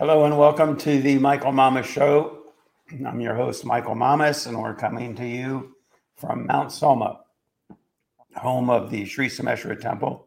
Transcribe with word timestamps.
Hello 0.00 0.24
and 0.24 0.38
welcome 0.38 0.78
to 0.78 1.02
the 1.02 1.18
Michael 1.18 1.52
Mamas 1.52 1.84
Show. 1.84 2.44
I'm 3.06 3.20
your 3.20 3.34
host, 3.34 3.66
Michael 3.66 3.94
Mamas, 3.94 4.46
and 4.46 4.58
we're 4.58 4.74
coming 4.74 5.14
to 5.16 5.26
you 5.26 5.76
from 6.16 6.46
Mount 6.46 6.72
Soma, 6.72 7.20
home 8.34 8.70
of 8.70 8.90
the 8.90 9.04
Sri 9.04 9.28
Someshwara 9.28 9.78
Temple 9.78 10.26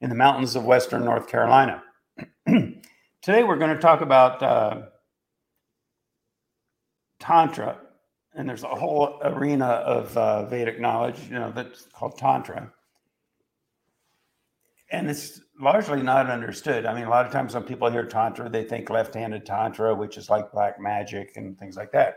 in 0.00 0.08
the 0.08 0.14
mountains 0.14 0.56
of 0.56 0.64
western 0.64 1.04
North 1.04 1.28
Carolina. 1.28 1.82
Today 2.46 3.42
we're 3.44 3.58
going 3.58 3.76
to 3.76 3.82
talk 3.82 4.00
about 4.00 4.42
uh, 4.42 4.82
Tantra, 7.20 7.80
and 8.34 8.48
there's 8.48 8.64
a 8.64 8.68
whole 8.68 9.20
arena 9.22 9.66
of 9.66 10.16
uh, 10.16 10.46
Vedic 10.46 10.80
knowledge, 10.80 11.20
you 11.28 11.34
know, 11.34 11.52
that's 11.54 11.82
called 11.92 12.16
Tantra. 12.16 12.72
And 14.90 15.10
it's 15.10 15.41
largely 15.60 16.02
not 16.02 16.30
understood. 16.30 16.86
I 16.86 16.94
mean, 16.94 17.04
a 17.04 17.10
lot 17.10 17.26
of 17.26 17.32
times 17.32 17.54
when 17.54 17.62
people 17.64 17.90
hear 17.90 18.06
Tantra, 18.06 18.48
they 18.48 18.64
think 18.64 18.90
left 18.90 19.14
handed 19.14 19.46
Tantra, 19.46 19.94
which 19.94 20.16
is 20.16 20.30
like 20.30 20.52
black 20.52 20.80
magic 20.80 21.32
and 21.36 21.58
things 21.58 21.76
like 21.76 21.92
that. 21.92 22.16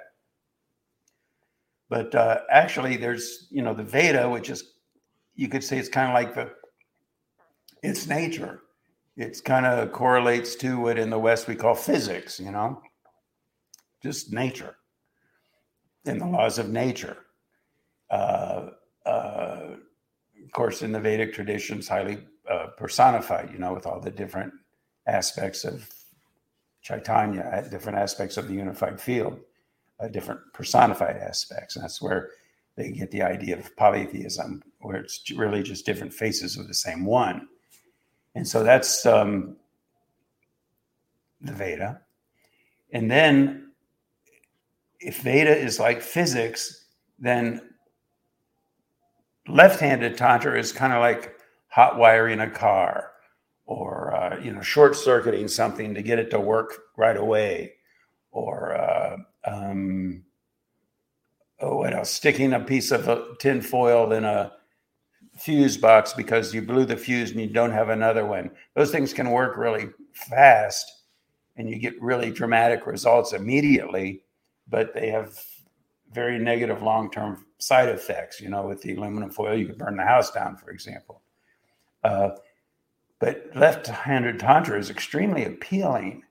But 1.90 2.16
uh, 2.16 2.40
actually, 2.50 2.98
there's, 2.98 3.48
you 3.52 3.62
know, 3.62 3.74
the 3.74 3.84
Veda, 3.84 4.27
which 4.27 4.50
is, 4.50 4.74
you 5.36 5.48
could 5.48 5.63
say 5.63 5.77
it's 5.77 5.90
kind 5.90 6.08
of 6.08 6.13
like 6.13 6.34
the, 6.34 6.52
it's 7.84 8.08
nature. 8.08 8.62
It's 9.18 9.40
kind 9.40 9.66
of 9.66 9.91
correlates 9.91 10.55
to 10.55 10.80
what 10.80 10.98
in 10.98 11.10
the 11.10 11.20
West 11.20 11.48
we 11.48 11.55
call 11.55 11.76
physics, 11.76 12.40
you 12.40 12.52
know, 12.52 12.82
just 14.02 14.34
nature 14.34 14.76
and 16.05 16.20
the 16.20 16.26
laws 16.26 16.58
of 16.58 16.70
nature. 16.70 17.18
Uh, 18.10 18.70
uh, 19.05 19.76
of 20.44 20.52
course, 20.52 20.82
in 20.82 20.91
the 20.91 20.99
Vedic 20.99 21.34
traditions, 21.34 21.88
highly 21.88 22.18
uh, 22.49 22.67
personified, 22.77 23.52
you 23.52 23.59
know, 23.59 23.73
with 23.73 23.85
all 23.85 23.99
the 23.99 24.12
different 24.12 24.54
aspects 25.08 25.63
of 25.63 25.90
Chaitanya, 26.81 27.68
different 27.71 27.98
aspects 27.98 28.37
of 28.37 28.48
the 28.48 28.54
unified 28.54 29.02
field, 29.02 29.40
uh, 29.99 30.07
different 30.07 30.41
personified 30.54 31.18
aspects. 31.18 31.76
And 31.76 31.84
that's 31.84 32.02
where 32.02 32.29
they 32.76 32.91
get 32.91 33.12
the 33.12 33.24
idea 33.24 33.57
of 33.57 33.76
polytheism, 33.76 34.62
where 34.79 34.98
it's 34.98 35.32
really 35.32 35.63
just 35.63 35.85
different 35.85 36.13
faces 36.13 36.57
of 36.57 36.68
the 36.68 36.74
same 36.74 37.05
one. 37.05 37.48
And 38.35 38.48
so 38.48 38.63
that's 38.63 39.05
um, 39.05 39.55
the 41.41 41.54
Veda. 41.54 42.02
And 42.91 43.09
then 43.09 43.71
if 44.99 45.21
Veda 45.21 45.55
is 45.55 45.80
like 45.80 46.02
physics, 46.02 46.85
then 47.18 47.62
left 49.48 49.80
handed 49.80 50.18
Tantra 50.18 50.59
is 50.59 50.71
kind 50.71 50.93
of 50.93 50.99
like 50.99 51.35
hot 51.76 51.98
wiring 51.98 52.40
a 52.40 52.49
car 52.49 53.12
or 53.65 54.15
uh, 54.15 54.40
you 54.40 54.54
know 54.54 54.62
short 54.62 54.95
circuiting 54.95 55.45
something 55.45 55.93
to 55.93 56.01
get 56.01 56.20
it 56.20 56.29
to 56.29 56.40
work 56.40 56.84
right 56.95 57.18
away 57.18 57.73
or 58.31 58.73
uh, 58.77 59.18
um, 59.45 60.23
oh 61.59 61.76
what 61.76 61.93
else? 61.93 62.09
Sticking 62.09 62.53
a 62.53 62.62
piece 62.62 62.91
of 62.91 63.37
tin 63.40 63.59
foil 63.62 64.13
in 64.13 64.23
a 64.23 64.53
fuse 65.38 65.75
box 65.75 66.13
because 66.13 66.53
you 66.53 66.62
blew 66.62 66.85
the 66.85 66.96
fuse 66.96 67.31
and 67.31 67.41
you 67.41 67.47
don't 67.47 67.73
have 67.73 67.90
another 67.90 68.25
one. 68.25 68.51
Those 68.75 68.90
things 68.90 69.12
can 69.12 69.31
work 69.31 69.57
really 69.57 69.90
fast 70.13 70.90
and 71.57 71.69
you 71.69 71.78
get 71.78 72.01
really 72.01 72.31
dramatic 72.31 72.88
results 72.88 73.34
immediately 73.34 74.22
but 74.69 74.94
they 74.94 75.09
have 75.09 75.38
very 76.13 76.40
negative 76.40 76.81
long-term 76.81 77.46
side 77.57 77.90
effects 77.90 78.40
you 78.40 78.50
know 78.50 78.66
with 78.66 78.81
the 78.81 78.96
aluminum 78.96 79.29
foil 79.29 79.57
you 79.57 79.68
could 79.68 79.78
burn 79.78 79.97
the 79.97 80.03
house 80.03 80.31
down 80.31 80.56
for 80.56 80.69
example 80.72 81.22
uh, 82.06 82.36
but 83.20 83.50
left-handed 83.56 84.40
tantra 84.40 84.78
is 84.78 84.92
extremely 84.92 85.44
appealing 85.44 86.22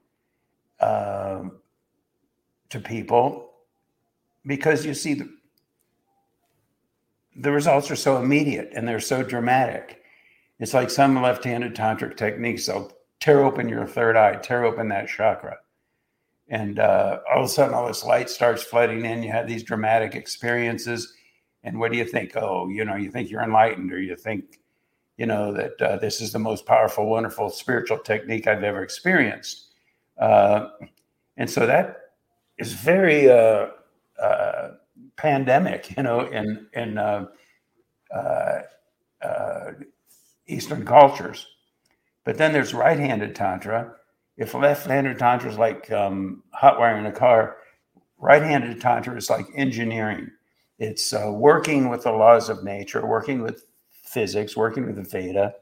uh, 0.78 1.42
to 2.68 2.78
people 2.78 3.50
because 4.46 4.86
you 4.86 4.94
see 4.94 5.14
the, 5.14 5.28
the 7.34 7.50
results 7.50 7.90
are 7.90 7.96
so 7.96 8.18
immediate 8.18 8.70
and 8.76 8.86
they're 8.86 9.00
so 9.00 9.24
dramatic. 9.24 10.02
It's 10.60 10.74
like 10.74 10.90
some 10.90 11.20
left-handed 11.20 11.74
tantric 11.74 12.16
techniques. 12.16 12.66
They'll 12.66 12.92
tear 13.18 13.42
open 13.42 13.68
your 13.68 13.84
third 13.84 14.16
eye, 14.16 14.36
tear 14.36 14.64
open 14.64 14.88
that 14.90 15.08
chakra, 15.08 15.56
and 16.48 16.78
uh, 16.78 17.18
all 17.28 17.40
of 17.40 17.46
a 17.46 17.48
sudden, 17.48 17.74
all 17.74 17.88
this 17.88 18.04
light 18.04 18.30
starts 18.30 18.62
flooding 18.62 19.04
in. 19.04 19.24
You 19.24 19.32
have 19.32 19.48
these 19.48 19.64
dramatic 19.64 20.14
experiences, 20.14 21.12
and 21.64 21.80
what 21.80 21.90
do 21.90 21.98
you 21.98 22.04
think? 22.04 22.36
Oh, 22.36 22.68
you 22.68 22.84
know, 22.84 22.94
you 22.94 23.10
think 23.10 23.30
you're 23.30 23.42
enlightened, 23.42 23.92
or 23.92 24.00
you 24.00 24.14
think 24.14 24.60
you 25.16 25.26
know, 25.26 25.52
that 25.52 25.80
uh, 25.80 25.96
this 25.96 26.20
is 26.20 26.32
the 26.32 26.38
most 26.38 26.66
powerful, 26.66 27.06
wonderful 27.06 27.48
spiritual 27.48 27.98
technique 27.98 28.46
I've 28.46 28.64
ever 28.64 28.82
experienced. 28.82 29.68
Uh, 30.18 30.68
and 31.36 31.48
so 31.48 31.66
that 31.66 32.00
is 32.58 32.72
very 32.72 33.30
uh, 33.30 33.68
uh 34.20 34.70
pandemic, 35.16 35.96
you 35.96 36.02
know, 36.02 36.20
in, 36.20 36.66
in 36.72 36.98
uh, 36.98 37.26
uh, 38.12 38.62
Eastern 40.46 40.84
cultures. 40.84 41.46
But 42.24 42.38
then 42.38 42.52
there's 42.52 42.74
right 42.74 42.98
handed 42.98 43.34
Tantra. 43.34 43.94
If 44.36 44.54
left 44.54 44.86
handed 44.86 45.18
Tantra 45.18 45.50
is 45.50 45.58
like 45.58 45.90
um, 45.92 46.42
hot 46.52 46.78
wiring 46.78 47.06
a 47.06 47.12
car, 47.12 47.58
right 48.18 48.42
handed 48.42 48.80
Tantra 48.80 49.16
is 49.16 49.30
like 49.30 49.46
engineering. 49.54 50.30
It's 50.78 51.12
working 51.12 51.88
with 51.88 52.02
the 52.02 52.12
laws 52.12 52.48
of 52.48 52.64
nature, 52.64 53.06
working 53.06 53.42
with 53.42 53.64
physics, 54.14 54.56
working 54.56 54.86
with 54.86 54.96
the 54.96 55.02
Veda. 55.02 55.54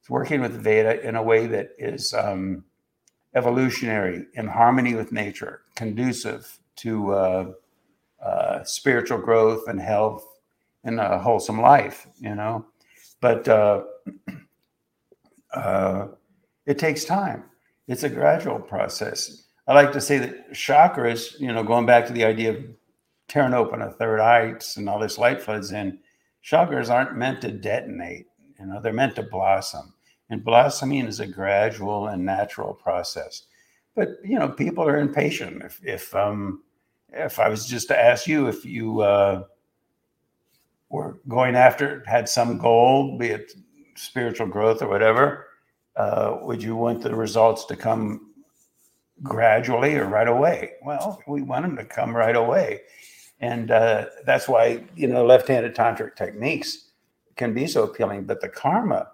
It's 0.00 0.08
working 0.08 0.40
with 0.40 0.52
the 0.54 0.60
Veda 0.60 1.06
in 1.06 1.16
a 1.16 1.22
way 1.22 1.46
that 1.48 1.72
is 1.76 2.14
um, 2.14 2.64
evolutionary, 3.34 4.26
in 4.34 4.46
harmony 4.46 4.94
with 4.94 5.12
nature, 5.12 5.62
conducive 5.74 6.58
to 6.76 7.12
uh, 7.12 7.52
uh, 8.24 8.64
spiritual 8.64 9.18
growth 9.18 9.68
and 9.68 9.80
health 9.80 10.24
and 10.84 11.00
a 11.00 11.18
wholesome 11.18 11.60
life, 11.60 12.06
you 12.20 12.34
know. 12.34 12.64
But 13.20 13.48
uh, 13.48 13.82
uh, 15.52 16.08
it 16.66 16.78
takes 16.78 17.04
time. 17.04 17.44
It's 17.88 18.04
a 18.04 18.08
gradual 18.08 18.60
process. 18.60 19.44
I 19.66 19.74
like 19.74 19.92
to 19.92 20.00
say 20.00 20.18
that 20.18 20.52
chakras, 20.52 21.38
you 21.40 21.52
know, 21.52 21.62
going 21.62 21.86
back 21.86 22.06
to 22.06 22.12
the 22.12 22.24
idea 22.24 22.50
of 22.50 22.64
tearing 23.26 23.54
open 23.54 23.82
a 23.82 23.90
third 23.90 24.20
eye 24.20 24.54
and 24.76 24.88
all 24.88 24.98
this 24.98 25.18
light 25.18 25.42
floods 25.42 25.72
in, 25.72 25.98
chakras 26.44 26.90
aren't 26.90 27.16
meant 27.16 27.40
to 27.42 27.50
detonate, 27.52 28.26
you 28.58 28.66
know, 28.66 28.80
they're 28.80 28.92
meant 28.92 29.16
to 29.16 29.22
blossom. 29.22 29.94
And 30.30 30.44
blossoming 30.44 31.06
is 31.06 31.20
a 31.20 31.26
gradual 31.26 32.08
and 32.08 32.24
natural 32.24 32.74
process. 32.74 33.44
But 33.94 34.10
you 34.22 34.38
know, 34.38 34.48
people 34.48 34.84
are 34.84 34.98
impatient. 34.98 35.62
If 35.62 35.80
if 35.82 36.14
um 36.14 36.62
if 37.12 37.38
I 37.38 37.48
was 37.48 37.66
just 37.66 37.88
to 37.88 37.98
ask 37.98 38.26
you 38.26 38.46
if 38.46 38.64
you 38.64 39.00
uh, 39.00 39.44
were 40.90 41.18
going 41.28 41.56
after 41.56 42.04
had 42.06 42.28
some 42.28 42.58
goal, 42.58 43.18
be 43.18 43.28
it 43.28 43.52
spiritual 43.96 44.46
growth 44.46 44.82
or 44.82 44.88
whatever, 44.88 45.46
uh, 45.96 46.38
would 46.42 46.62
you 46.62 46.76
want 46.76 47.02
the 47.02 47.14
results 47.14 47.64
to 47.66 47.76
come 47.76 48.32
gradually 49.22 49.94
or 49.96 50.06
right 50.06 50.28
away? 50.28 50.72
Well, 50.84 51.20
we 51.26 51.42
want 51.42 51.64
them 51.64 51.76
to 51.76 51.84
come 51.84 52.14
right 52.14 52.36
away. 52.36 52.82
And 53.40 53.70
uh, 53.70 54.06
that's 54.24 54.48
why, 54.48 54.84
you 54.96 55.06
know, 55.06 55.24
left 55.24 55.48
handed 55.48 55.74
tantric 55.74 56.16
techniques 56.16 56.90
can 57.36 57.54
be 57.54 57.66
so 57.66 57.84
appealing. 57.84 58.24
But 58.24 58.40
the 58.40 58.48
karma, 58.48 59.08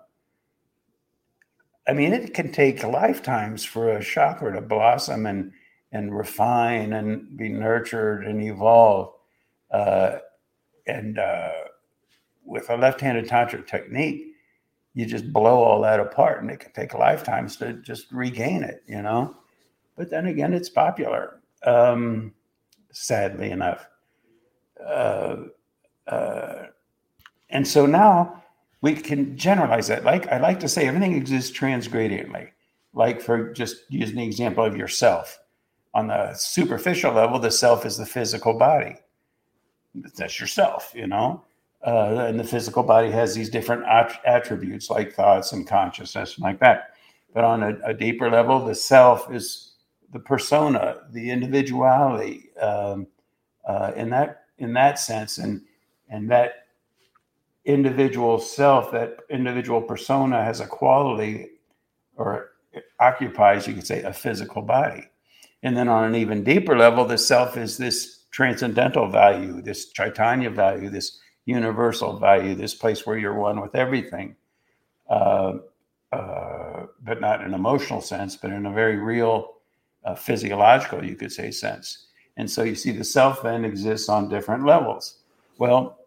I 1.87 1.93
mean, 1.93 2.13
it 2.13 2.33
can 2.33 2.51
take 2.51 2.83
lifetimes 2.83 3.65
for 3.65 3.91
a 3.91 4.03
chakra 4.03 4.55
to 4.55 4.63
blossom 4.63 5.27
and, 5.27 5.53
and 5.93 6.17
refine 6.17 6.95
and 6.95 7.37
be 7.37 7.51
nurtured 7.51 8.27
and 8.27 8.43
evolve. 8.43 9.13
Uh, 9.71 10.19
and 10.87 11.19
uh, 11.19 11.53
with 12.45 12.71
a 12.71 12.77
left 12.77 13.01
handed 13.01 13.29
tantric 13.29 13.67
technique, 13.67 14.35
you 14.95 15.05
just 15.05 15.33
blow 15.33 15.63
all 15.63 15.83
that 15.83 16.01
apart 16.01 16.41
and 16.41 16.51
it 16.51 16.61
can 16.61 16.73
take 16.73 16.95
lifetimes 16.95 17.57
to 17.57 17.75
just 17.75 18.11
regain 18.13 18.63
it, 18.63 18.83
you 18.87 19.03
know? 19.03 19.37
But 19.97 20.09
then 20.09 20.27
again, 20.27 20.55
it's 20.55 20.69
popular, 20.69 21.41
um, 21.65 22.33
sadly 22.93 23.51
enough. 23.51 23.87
Uh, 24.83 25.37
uh, 26.07 26.67
and 27.51 27.67
so 27.67 27.87
now 27.87 28.43
we 28.81 28.95
can 28.95 29.37
generalize 29.37 29.89
that. 29.89 30.05
Like 30.05 30.27
I 30.29 30.39
like 30.39 30.61
to 30.61 30.69
say, 30.69 30.87
everything 30.87 31.15
exists 31.15 31.51
transgradiently. 31.51 32.49
Like 32.93 33.21
for 33.21 33.53
just 33.53 33.85
using 33.89 34.17
the 34.17 34.25
example 34.25 34.65
of 34.65 34.77
yourself, 34.77 35.39
on 35.95 36.09
the 36.09 36.35
superficial 36.35 37.13
level, 37.13 37.39
the 37.39 37.51
self 37.51 37.87
is 37.87 37.97
the 37.97 38.07
physical 38.07 38.59
body. 38.59 38.97
That's 39.95 40.41
yourself, 40.41 40.93
you 40.95 41.07
know. 41.07 41.45
Uh, 41.87 42.27
and 42.29 42.41
the 42.41 42.45
physical 42.45 42.83
body 42.83 43.11
has 43.11 43.35
these 43.35 43.51
different 43.51 43.85
att- 43.85 44.21
attributes 44.25 44.91
like 44.91 45.13
thoughts 45.13 45.53
and 45.53 45.67
consciousness 45.67 46.37
and 46.37 46.43
like 46.43 46.59
that. 46.59 46.95
But 47.33 47.45
on 47.45 47.63
a, 47.63 47.79
a, 47.85 47.95
deeper 47.95 48.31
level, 48.31 48.65
the 48.65 48.75
self 48.75 49.31
is 49.33 49.73
the 50.13 50.19
persona, 50.19 51.03
the 51.13 51.31
individuality, 51.31 52.51
um, 52.61 53.07
uh, 53.69 53.93
and 53.95 54.13
that 54.13 54.44
in 54.59 54.73
that 54.75 54.99
sense 54.99 55.39
and 55.39 55.63
and 56.11 56.31
that 56.31 56.67
individual 57.67 58.39
self 58.39 58.93
that 58.93 59.19
individual 59.31 59.83
persona 59.83 60.45
has 60.45 60.61
a 60.61 60.67
quality 60.67 61.49
or 62.17 62.51
occupies 63.01 63.67
you 63.69 63.75
could 63.75 63.87
say 63.87 64.03
a 64.03 64.13
physical 64.13 64.63
body 64.63 65.05
And 65.63 65.77
then 65.77 65.89
on 65.89 66.05
an 66.07 66.17
even 66.17 66.45
deeper 66.45 66.79
level, 66.79 67.07
the 67.07 67.19
self 67.19 67.59
is 67.59 67.79
this 67.79 68.25
transcendental 68.33 69.11
value, 69.11 69.63
this 69.63 69.91
Chaitanya 69.93 70.51
value, 70.51 70.91
this 70.91 71.21
universal 71.47 72.19
value, 72.19 72.57
this 72.57 72.75
place 72.75 73.07
where 73.07 73.19
you're 73.19 73.35
one 73.39 73.61
with 73.61 73.77
everything. 73.77 74.37
Uh, 75.11 75.55
uh, 76.13 76.87
but 77.03 77.21
not 77.21 77.43
in 77.43 77.49
an 77.49 77.55
emotional 77.55 78.01
sense, 78.03 78.37
but 78.37 78.53
in 78.53 78.67
a 78.67 78.73
very 78.73 78.99
real 78.99 79.55
uh, 80.05 80.17
physiological, 80.17 81.05
you 81.05 81.17
could 81.17 81.33
say, 81.33 81.51
sense. 81.53 82.09
And 82.37 82.51
so 82.51 82.63
you 82.63 82.75
see 82.75 82.91
the 82.91 83.05
self 83.05 83.43
then 83.43 83.65
exists 83.65 84.09
on 84.09 84.29
different 84.29 84.65
levels. 84.65 85.21
Well, 85.59 85.99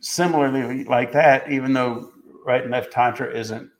similarly, 0.00 0.84
like 0.84 1.12
that, 1.12 1.50
even 1.50 1.72
though 1.72 2.10
right 2.44 2.62
and 2.62 2.72
left 2.72 2.92
Tantra 2.92 3.32
isn't 3.32 3.70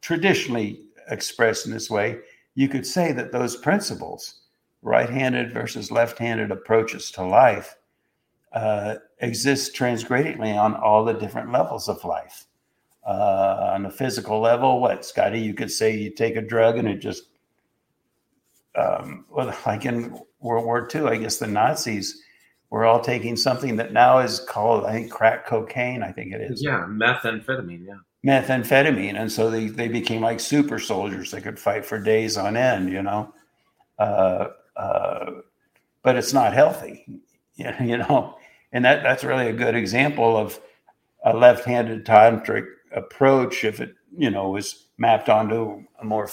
traditionally 0.00 0.82
expressed 1.10 1.66
in 1.66 1.72
this 1.72 1.90
way, 1.90 2.18
you 2.54 2.68
could 2.68 2.86
say 2.86 3.12
that 3.12 3.32
those 3.32 3.56
principles, 3.56 4.40
right 4.82 5.08
handed 5.08 5.52
versus 5.52 5.90
left 5.90 6.18
handed 6.18 6.50
approaches 6.50 7.10
to 7.12 7.22
life, 7.22 7.76
uh, 8.52 8.96
exist 9.20 9.74
transgradiently 9.74 10.52
on 10.52 10.74
all 10.74 11.04
the 11.04 11.12
different 11.12 11.52
levels 11.52 11.88
of 11.88 12.04
life. 12.04 12.46
Uh, 13.06 13.72
on 13.74 13.82
the 13.82 13.90
physical 13.90 14.40
level, 14.40 14.80
what, 14.80 15.04
Scotty, 15.04 15.40
you 15.40 15.54
could 15.54 15.70
say 15.70 15.96
you 15.96 16.10
take 16.10 16.36
a 16.36 16.42
drug 16.42 16.78
and 16.78 16.88
it 16.88 16.98
just, 16.98 17.24
um, 18.76 19.24
well, 19.30 19.54
like 19.66 19.84
in 19.84 20.18
World 20.40 20.64
War 20.64 20.88
II, 20.92 21.02
I 21.02 21.16
guess 21.16 21.38
the 21.38 21.46
Nazis 21.46 22.22
were 22.70 22.84
all 22.84 23.00
taking 23.00 23.36
something 23.36 23.76
that 23.76 23.92
now 23.92 24.18
is 24.18 24.40
called, 24.40 24.84
I 24.84 24.92
think, 24.92 25.10
crack 25.10 25.46
cocaine, 25.46 26.02
I 26.02 26.12
think 26.12 26.32
it 26.32 26.40
is. 26.40 26.62
Yeah, 26.62 26.84
methamphetamine, 26.88 27.86
yeah. 27.86 27.98
Methamphetamine. 28.26 29.18
And 29.18 29.30
so 29.32 29.50
they, 29.50 29.68
they 29.68 29.88
became 29.88 30.20
like 30.20 30.38
super 30.40 30.78
soldiers. 30.78 31.30
They 31.30 31.40
could 31.40 31.58
fight 31.58 31.86
for 31.86 31.98
days 31.98 32.36
on 32.36 32.56
end, 32.56 32.90
you 32.90 33.02
know. 33.02 33.32
Uh, 33.98 34.48
uh, 34.76 35.30
but 36.02 36.16
it's 36.16 36.32
not 36.32 36.52
healthy, 36.52 37.06
you 37.56 37.98
know. 37.98 38.36
And 38.72 38.84
that, 38.84 39.02
that's 39.02 39.24
really 39.24 39.48
a 39.48 39.52
good 39.52 39.74
example 39.74 40.36
of 40.36 40.60
a 41.24 41.34
left 41.34 41.64
handed 41.64 42.04
tantric 42.04 42.66
approach 42.94 43.64
if 43.64 43.80
it, 43.80 43.94
you 44.16 44.30
know, 44.30 44.50
was 44.50 44.86
mapped 44.98 45.28
onto 45.28 45.84
a 46.00 46.04
more 46.04 46.28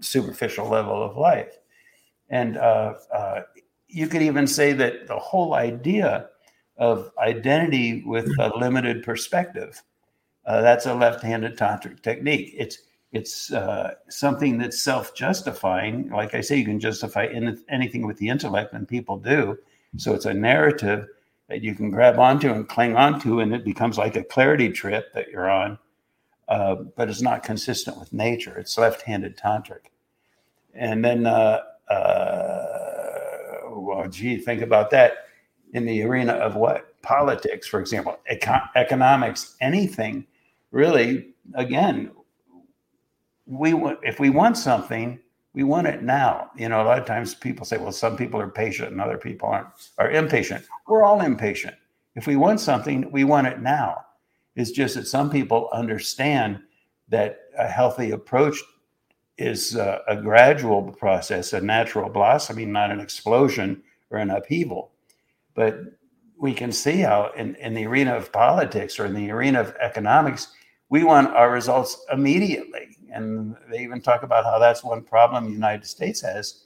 superficial 0.00 0.68
level 0.68 1.02
of 1.02 1.16
life. 1.16 1.59
And 2.30 2.56
uh, 2.56 2.94
uh, 3.12 3.40
you 3.88 4.06
could 4.06 4.22
even 4.22 4.46
say 4.46 4.72
that 4.72 5.06
the 5.06 5.18
whole 5.18 5.54
idea 5.54 6.28
of 6.76 7.10
identity 7.18 8.02
with 8.06 8.30
a 8.38 8.56
limited 8.56 9.02
perspective 9.02 9.82
uh, 10.46 10.62
that's 10.62 10.86
a 10.86 10.94
left-handed 10.94 11.56
tantric 11.56 12.02
technique. 12.02 12.54
It's 12.56 12.78
it's 13.12 13.52
uh, 13.52 13.94
something 14.08 14.56
that's 14.56 14.80
self-justifying. 14.80 16.10
Like 16.10 16.34
i 16.34 16.40
say 16.40 16.56
you 16.56 16.64
can 16.64 16.80
justify 16.80 17.26
anything 17.26 18.06
with 18.06 18.16
the 18.18 18.28
intellect 18.28 18.72
and 18.72 18.88
people 18.88 19.18
do. 19.18 19.58
So 19.96 20.14
it's 20.14 20.26
a 20.26 20.32
narrative 20.32 21.08
that 21.48 21.62
you 21.62 21.74
can 21.74 21.90
grab 21.90 22.18
onto 22.18 22.52
and 22.52 22.68
cling 22.68 22.96
onto 22.96 23.40
and 23.40 23.52
it 23.52 23.64
becomes 23.64 23.98
like 23.98 24.14
a 24.16 24.22
clarity 24.22 24.70
trip 24.70 25.12
that 25.12 25.28
you're 25.28 25.50
on 25.50 25.76
uh, 26.50 26.74
but 26.96 27.08
it's 27.08 27.22
not 27.22 27.44
consistent 27.44 27.96
with 27.96 28.12
nature. 28.12 28.58
It's 28.58 28.76
left-handed 28.76 29.38
tantric. 29.38 29.86
And 30.74 31.04
then 31.04 31.26
uh, 31.90 33.68
well, 33.70 34.08
gee, 34.08 34.38
think 34.38 34.62
about 34.62 34.90
that 34.90 35.26
in 35.72 35.84
the 35.84 36.02
arena 36.02 36.32
of 36.32 36.56
what? 36.56 37.00
Politics, 37.02 37.66
for 37.66 37.80
example, 37.80 38.18
econ- 38.30 38.68
economics, 38.76 39.56
anything 39.60 40.26
really. 40.70 41.28
Again, 41.54 42.12
we 43.46 43.74
want, 43.74 43.98
if 44.02 44.20
we 44.20 44.30
want 44.30 44.56
something, 44.56 45.18
we 45.54 45.64
want 45.64 45.86
it 45.86 46.02
now. 46.02 46.50
You 46.56 46.68
know, 46.68 46.82
a 46.82 46.84
lot 46.84 46.98
of 46.98 47.06
times 47.06 47.34
people 47.34 47.66
say, 47.66 47.78
well, 47.78 47.90
some 47.90 48.16
people 48.16 48.40
are 48.40 48.48
patient 48.48 48.92
and 48.92 49.00
other 49.00 49.18
people 49.18 49.48
aren't, 49.48 49.68
are 49.98 50.10
impatient. 50.10 50.64
We're 50.86 51.02
all 51.02 51.22
impatient. 51.22 51.74
If 52.14 52.26
we 52.26 52.36
want 52.36 52.60
something, 52.60 53.10
we 53.10 53.24
want 53.24 53.46
it 53.46 53.60
now. 53.60 54.04
It's 54.56 54.70
just 54.70 54.94
that 54.94 55.06
some 55.06 55.30
people 55.30 55.68
understand 55.72 56.60
that 57.08 57.40
a 57.58 57.66
healthy 57.66 58.12
approach 58.12 58.62
is 59.40 59.74
a, 59.74 60.02
a 60.06 60.16
gradual 60.16 60.82
process, 60.82 61.54
a 61.54 61.60
natural 61.60 62.10
blossoming, 62.10 62.70
not 62.70 62.90
an 62.90 63.00
explosion 63.00 63.82
or 64.10 64.18
an 64.18 64.30
upheaval. 64.30 64.92
But 65.54 65.80
we 66.38 66.52
can 66.52 66.72
see 66.72 66.98
how 66.98 67.32
in, 67.36 67.54
in 67.56 67.74
the 67.74 67.86
arena 67.86 68.14
of 68.14 68.32
politics 68.32 69.00
or 69.00 69.06
in 69.06 69.14
the 69.14 69.30
arena 69.30 69.60
of 69.60 69.74
economics, 69.80 70.52
we 70.90 71.04
want 71.04 71.28
our 71.28 71.50
results 71.50 72.04
immediately. 72.12 72.96
And 73.12 73.56
they 73.70 73.82
even 73.82 74.00
talk 74.00 74.22
about 74.22 74.44
how 74.44 74.58
that's 74.58 74.84
one 74.84 75.02
problem 75.02 75.46
the 75.46 75.52
United 75.52 75.86
States 75.86 76.20
has 76.20 76.64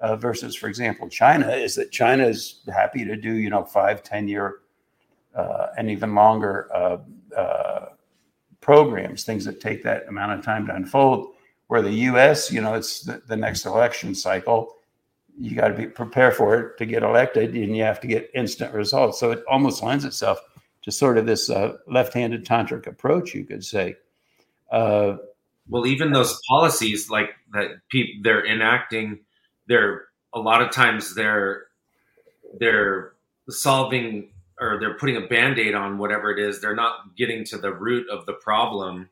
uh, 0.00 0.16
versus, 0.16 0.56
for 0.56 0.68
example, 0.68 1.08
China 1.08 1.48
is 1.48 1.76
that 1.76 1.90
China 1.92 2.26
is 2.26 2.62
happy 2.72 3.04
to 3.04 3.16
do, 3.16 3.34
you 3.34 3.50
know, 3.50 3.64
five, 3.64 4.02
10 4.02 4.28
year 4.28 4.60
uh, 5.34 5.68
and 5.78 5.90
even 5.90 6.14
longer 6.14 6.68
uh, 6.74 6.98
uh 7.36 7.86
programs, 8.60 9.22
things 9.22 9.44
that 9.44 9.60
take 9.60 9.82
that 9.84 10.08
amount 10.08 10.32
of 10.32 10.44
time 10.44 10.66
to 10.66 10.74
unfold 10.74 11.35
where 11.68 11.82
the 11.82 11.92
U.S., 11.92 12.52
you 12.52 12.60
know, 12.60 12.74
it's 12.74 13.00
the, 13.00 13.22
the 13.26 13.36
next 13.36 13.66
election 13.66 14.14
cycle. 14.14 14.74
You 15.38 15.54
got 15.54 15.68
to 15.68 15.74
be 15.74 15.86
prepared 15.86 16.34
for 16.34 16.58
it 16.58 16.78
to 16.78 16.86
get 16.86 17.02
elected, 17.02 17.54
and 17.54 17.76
you 17.76 17.82
have 17.82 18.00
to 18.00 18.06
get 18.06 18.30
instant 18.34 18.72
results. 18.72 19.20
So 19.20 19.32
it 19.32 19.42
almost 19.50 19.82
lends 19.82 20.04
itself 20.04 20.38
to 20.82 20.92
sort 20.92 21.18
of 21.18 21.26
this 21.26 21.50
uh, 21.50 21.76
left-handed 21.86 22.46
tantric 22.46 22.86
approach, 22.86 23.34
you 23.34 23.44
could 23.44 23.64
say. 23.64 23.96
Uh, 24.70 25.16
well, 25.68 25.86
even 25.86 26.12
those 26.12 26.40
policies 26.48 27.10
like 27.10 27.30
that, 27.52 27.70
people 27.90 28.14
they're 28.22 28.46
enacting, 28.46 29.20
they're 29.66 30.06
a 30.32 30.40
lot 30.40 30.62
of 30.62 30.70
times 30.70 31.14
they're 31.14 31.66
they're 32.60 33.14
solving 33.48 34.30
or 34.60 34.78
they're 34.78 34.94
putting 34.94 35.16
a 35.16 35.26
band-aid 35.26 35.74
on 35.74 35.98
whatever 35.98 36.30
it 36.30 36.38
is 36.38 36.60
they're 36.60 36.74
not 36.74 37.16
getting 37.16 37.44
to 37.44 37.58
the 37.58 37.72
root 37.72 38.08
of 38.08 38.24
the 38.26 38.32
problem 38.34 39.08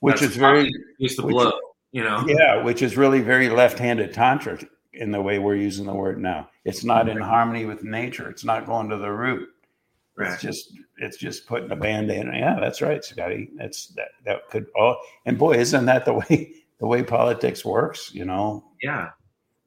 which 0.00 0.22
is 0.22 0.36
very 0.36 0.70
blow 1.18 1.52
you 1.94 2.02
know? 2.02 2.24
Yeah 2.26 2.62
which 2.62 2.82
is 2.82 2.96
really 2.96 3.20
very 3.20 3.48
left-handed 3.48 4.12
tantra 4.12 4.58
in 4.92 5.12
the 5.12 5.22
way 5.22 5.38
we're 5.38 5.56
using 5.56 5.86
the 5.86 5.94
word 5.94 6.20
now. 6.20 6.50
It's 6.64 6.84
not 6.84 7.08
in 7.08 7.18
harmony 7.18 7.66
with 7.66 7.84
nature. 7.84 8.28
It's 8.28 8.44
not 8.44 8.66
going 8.66 8.88
to 8.90 8.96
the 8.98 9.10
root. 9.10 9.48
Right. 10.16 10.32
it's 10.32 10.42
just 10.42 10.72
it's 10.98 11.16
just 11.16 11.46
putting 11.46 11.72
a 11.72 11.76
band-aid 11.76 12.28
on 12.28 12.34
yeah 12.34 12.56
that's 12.60 12.82
right 12.82 13.02
scotty. 13.04 13.50
That's 13.56 13.88
that 13.96 14.08
that 14.24 14.48
could 14.50 14.66
all 14.76 15.00
and 15.24 15.38
boy 15.38 15.54
isn't 15.54 15.86
that 15.86 16.04
the 16.04 16.14
way 16.14 16.54
the 16.80 16.86
way 16.86 17.02
politics 17.02 17.64
works 17.64 18.12
you 18.12 18.24
know? 18.24 18.64
Yeah. 18.82 19.10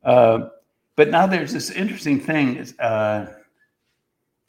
Uh, 0.03 0.49
but 0.95 1.09
now 1.09 1.27
there's 1.27 1.53
this 1.53 1.71
interesting 1.71 2.19
thing 2.19 2.67
uh, 2.79 3.27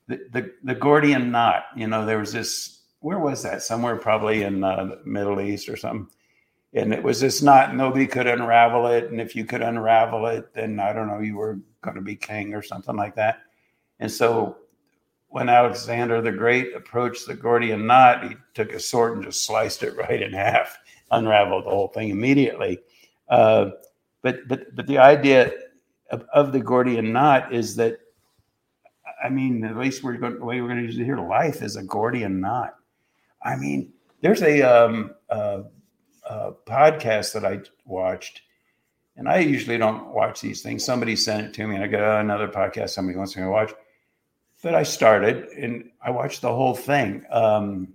the, 0.08 0.20
the 0.32 0.52
the 0.64 0.74
gordian 0.74 1.30
knot 1.30 1.64
you 1.76 1.86
know 1.86 2.04
there 2.04 2.18
was 2.18 2.32
this 2.32 2.82
where 3.00 3.20
was 3.20 3.44
that? 3.44 3.62
Somewhere 3.62 3.94
probably 3.96 4.42
in 4.42 4.64
uh, 4.64 4.84
the 4.84 5.00
middle 5.04 5.40
east 5.40 5.68
or 5.68 5.76
something 5.76 6.08
and 6.74 6.92
it 6.92 7.02
was 7.02 7.20
just 7.20 7.42
not 7.42 7.74
nobody 7.74 8.06
could 8.06 8.26
unravel 8.26 8.86
it. 8.88 9.10
And 9.10 9.20
if 9.20 9.34
you 9.34 9.44
could 9.44 9.62
unravel 9.62 10.26
it 10.26 10.52
then 10.54 10.80
i 10.80 10.92
don't 10.92 11.08
know 11.08 11.20
you 11.20 11.36
were 11.36 11.58
going 11.82 11.96
to 11.96 12.02
be 12.02 12.16
king 12.16 12.54
or 12.54 12.62
something 12.62 12.96
like 12.96 13.14
that. 13.16 13.42
And 14.00 14.10
so 14.10 14.56
when 15.28 15.48
alexander 15.48 16.20
the 16.20 16.32
great 16.32 16.74
approached 16.74 17.26
the 17.26 17.34
gordian 17.34 17.86
knot 17.86 18.28
he 18.28 18.36
took 18.54 18.72
a 18.72 18.80
sword 18.80 19.16
and 19.16 19.24
just 19.24 19.44
sliced 19.44 19.82
it 19.82 19.96
right 20.08 20.22
in 20.22 20.32
half 20.32 20.78
unraveled 21.10 21.64
the 21.64 21.70
whole 21.70 21.88
thing 21.88 22.10
immediately. 22.10 22.78
Uh, 23.28 23.70
but 24.22 24.46
but 24.48 24.74
but 24.74 24.86
the 24.86 24.98
idea 24.98 25.52
of, 26.10 26.24
of, 26.32 26.52
the 26.52 26.60
gordian 26.60 27.12
knot 27.12 27.52
is 27.52 27.76
that 27.76 27.98
i 29.22 29.28
mean 29.28 29.62
at 29.64 29.76
least 29.76 30.02
we're 30.02 30.14
going 30.14 30.38
the 30.38 30.44
way 30.44 30.60
we're 30.60 30.68
going 30.68 30.80
to 30.80 30.86
use 30.86 30.98
it 30.98 31.04
here 31.04 31.18
life 31.18 31.62
is 31.62 31.76
a 31.76 31.82
gordian 31.82 32.40
knot. 32.40 32.74
I 33.42 33.56
mean 33.56 33.92
there's 34.20 34.42
a 34.42 34.62
um, 34.62 35.14
uh, 35.30 35.62
uh, 36.28 36.52
podcast 36.66 37.32
that 37.32 37.44
I 37.44 37.60
watched, 37.84 38.42
and 39.16 39.28
I 39.28 39.38
usually 39.38 39.78
don't 39.78 40.08
watch 40.08 40.40
these 40.40 40.62
things. 40.62 40.84
Somebody 40.84 41.16
sent 41.16 41.46
it 41.46 41.54
to 41.54 41.66
me, 41.66 41.74
and 41.74 41.84
I 41.84 41.86
got 41.86 42.02
oh, 42.02 42.20
another 42.20 42.48
podcast 42.48 42.90
somebody 42.90 43.16
wants 43.16 43.36
me 43.36 43.42
to 43.42 43.50
watch. 43.50 43.72
But 44.62 44.74
I 44.74 44.82
started, 44.82 45.46
and 45.50 45.90
I 46.02 46.10
watched 46.10 46.42
the 46.42 46.54
whole 46.54 46.74
thing. 46.74 47.24
Um, 47.30 47.88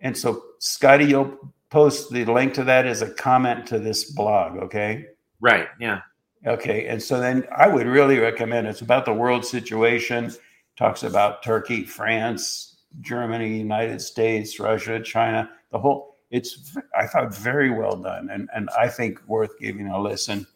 and 0.00 0.16
so, 0.16 0.44
Scotty, 0.58 1.04
you'll 1.04 1.36
post 1.70 2.10
the 2.10 2.24
link 2.24 2.54
to 2.54 2.64
that 2.64 2.86
as 2.86 3.02
a 3.02 3.10
comment 3.10 3.66
to 3.66 3.78
this 3.78 4.12
blog, 4.12 4.56
okay? 4.58 5.06
Right. 5.40 5.68
Yeah. 5.78 6.00
Okay. 6.46 6.86
And 6.86 7.02
so 7.02 7.20
then 7.20 7.46
I 7.54 7.68
would 7.68 7.86
really 7.86 8.18
recommend 8.18 8.66
it's 8.66 8.80
about 8.80 9.04
the 9.04 9.12
world 9.12 9.44
situation, 9.44 10.32
talks 10.76 11.02
about 11.02 11.42
Turkey, 11.42 11.84
France, 11.84 12.78
Germany, 13.00 13.58
United 13.58 14.00
States, 14.00 14.58
Russia, 14.58 15.00
China, 15.00 15.50
the 15.70 15.78
whole 15.78 16.09
it's 16.30 16.76
I 16.96 17.06
thought 17.06 17.34
very 17.34 17.70
well 17.70 17.96
done, 17.96 18.30
and 18.30 18.48
and 18.54 18.70
I 18.78 18.88
think 18.88 19.20
worth 19.26 19.58
giving 19.58 19.88
a 19.88 20.00
listen. 20.00 20.46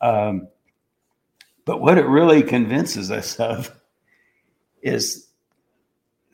Um, 0.00 0.48
but 1.64 1.80
what 1.80 1.98
it 1.98 2.06
really 2.06 2.42
convinces 2.42 3.10
us 3.10 3.36
of 3.36 3.74
is 4.82 5.28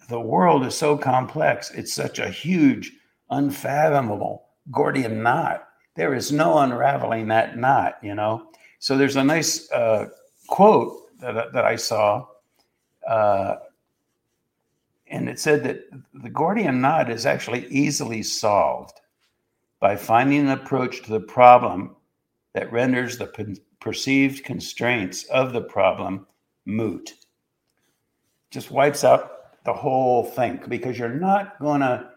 the 0.08 0.20
world 0.20 0.66
is 0.66 0.74
so 0.74 0.98
complex. 0.98 1.70
It's 1.70 1.94
such 1.94 2.18
a 2.18 2.28
huge, 2.28 2.92
unfathomable 3.30 4.42
Gordian 4.72 5.22
knot. 5.22 5.68
There 5.94 6.14
is 6.14 6.32
no 6.32 6.58
unraveling 6.58 7.28
that 7.28 7.56
knot, 7.56 7.98
you 8.02 8.14
know. 8.14 8.48
So 8.80 8.96
there's 8.96 9.16
a 9.16 9.24
nice 9.24 9.70
uh, 9.70 10.08
quote 10.48 11.16
that, 11.20 11.52
that 11.52 11.64
I 11.64 11.76
saw, 11.76 12.26
uh, 13.06 13.56
and 15.10 15.28
it 15.28 15.40
said 15.40 15.64
that 15.64 15.82
the 16.14 16.30
Gordian 16.30 16.80
knot 16.80 17.10
is 17.10 17.26
actually 17.26 17.66
easily 17.66 18.22
solved 18.22 19.00
by 19.80 19.96
finding 19.96 20.40
an 20.40 20.50
approach 20.50 21.02
to 21.02 21.10
the 21.10 21.20
problem 21.20 21.96
that 22.54 22.72
renders 22.72 23.18
the 23.18 23.58
perceived 23.80 24.44
constraints 24.44 25.24
of 25.24 25.52
the 25.52 25.62
problem 25.62 26.26
moot. 26.64 27.14
Just 28.50 28.70
wipes 28.70 29.04
out 29.04 29.64
the 29.64 29.72
whole 29.72 30.24
thing 30.24 30.60
because 30.68 30.98
you're 30.98 31.08
not 31.08 31.58
going 31.60 31.80
to 31.80 32.10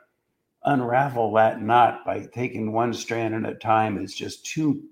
unravel 0.66 1.34
that 1.34 1.62
knot 1.62 2.06
by 2.06 2.22
taking 2.34 2.72
one 2.72 2.94
strand 2.94 3.34
at 3.34 3.52
a 3.52 3.56
time. 3.56 3.98
It's 3.98 4.16
just 4.16 4.46
too 4.46 4.84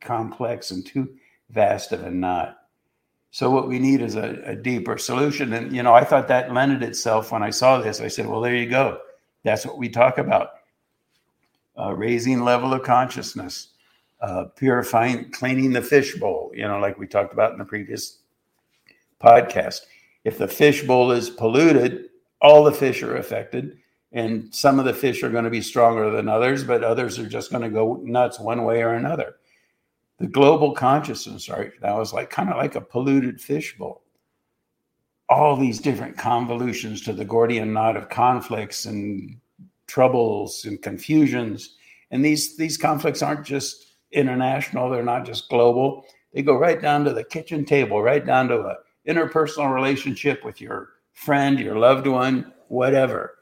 complex 0.00 0.70
and 0.72 0.84
too 0.84 1.14
vast 1.50 1.92
of 1.92 2.02
a 2.02 2.10
knot. 2.10 2.56
So 3.32 3.50
what 3.50 3.66
we 3.66 3.78
need 3.78 4.02
is 4.02 4.14
a, 4.14 4.42
a, 4.44 4.54
deeper 4.54 4.98
solution. 4.98 5.54
And 5.54 5.74
you 5.74 5.82
know, 5.82 5.94
I 5.94 6.04
thought 6.04 6.28
that 6.28 6.52
lended 6.52 6.82
itself 6.82 7.32
when 7.32 7.42
I 7.42 7.48
saw 7.48 7.78
this. 7.78 8.02
I 8.02 8.08
said, 8.08 8.26
well, 8.26 8.42
there 8.42 8.54
you 8.54 8.68
go. 8.68 8.98
That's 9.42 9.64
what 9.64 9.78
we 9.78 9.88
talk 9.88 10.18
about. 10.18 10.50
Uh, 11.78 11.94
raising 11.94 12.44
level 12.44 12.74
of 12.74 12.82
consciousness, 12.82 13.68
uh, 14.20 14.44
purifying, 14.54 15.30
cleaning 15.30 15.72
the 15.72 15.80
fishbowl, 15.80 16.52
you 16.54 16.68
know, 16.68 16.78
like 16.78 16.98
we 16.98 17.06
talked 17.06 17.32
about 17.32 17.52
in 17.52 17.58
the 17.58 17.64
previous 17.64 18.18
podcast. 19.18 19.80
If 20.24 20.36
the 20.36 20.46
fishbowl 20.46 21.10
is 21.12 21.30
polluted, 21.30 22.10
all 22.42 22.62
the 22.62 22.70
fish 22.70 23.02
are 23.02 23.16
affected. 23.16 23.78
And 24.12 24.54
some 24.54 24.78
of 24.78 24.84
the 24.84 24.92
fish 24.92 25.22
are 25.22 25.30
going 25.30 25.44
to 25.44 25.50
be 25.50 25.62
stronger 25.62 26.10
than 26.10 26.28
others, 26.28 26.64
but 26.64 26.84
others 26.84 27.18
are 27.18 27.26
just 27.26 27.50
going 27.50 27.62
to 27.62 27.70
go 27.70 27.94
nuts 28.04 28.38
one 28.38 28.64
way 28.64 28.82
or 28.82 28.92
another 28.92 29.36
the 30.22 30.28
global 30.28 30.70
consciousness 30.70 31.48
right 31.48 31.72
now 31.82 32.00
is 32.00 32.12
like 32.12 32.30
kind 32.30 32.48
of 32.48 32.56
like 32.56 32.76
a 32.76 32.80
polluted 32.80 33.40
fishbowl. 33.40 34.04
All 35.28 35.56
these 35.56 35.80
different 35.80 36.16
convolutions 36.16 37.00
to 37.00 37.12
the 37.12 37.24
Gordian 37.24 37.72
knot 37.72 37.96
of 37.96 38.08
conflicts 38.08 38.84
and 38.84 39.36
troubles 39.88 40.64
and 40.64 40.80
confusions. 40.80 41.74
And 42.12 42.24
these 42.24 42.56
these 42.56 42.78
conflicts 42.78 43.20
aren't 43.20 43.44
just 43.44 43.96
international, 44.12 44.88
they're 44.88 45.02
not 45.02 45.26
just 45.26 45.48
global. 45.48 46.04
They 46.32 46.42
go 46.42 46.54
right 46.54 46.80
down 46.80 47.04
to 47.06 47.12
the 47.12 47.24
kitchen 47.24 47.64
table, 47.64 48.00
right 48.00 48.24
down 48.24 48.46
to 48.46 48.60
a 48.60 48.76
interpersonal 49.08 49.74
relationship 49.74 50.44
with 50.44 50.60
your 50.60 50.90
friend, 51.14 51.58
your 51.58 51.80
loved 51.80 52.06
one, 52.06 52.52
whatever. 52.68 53.38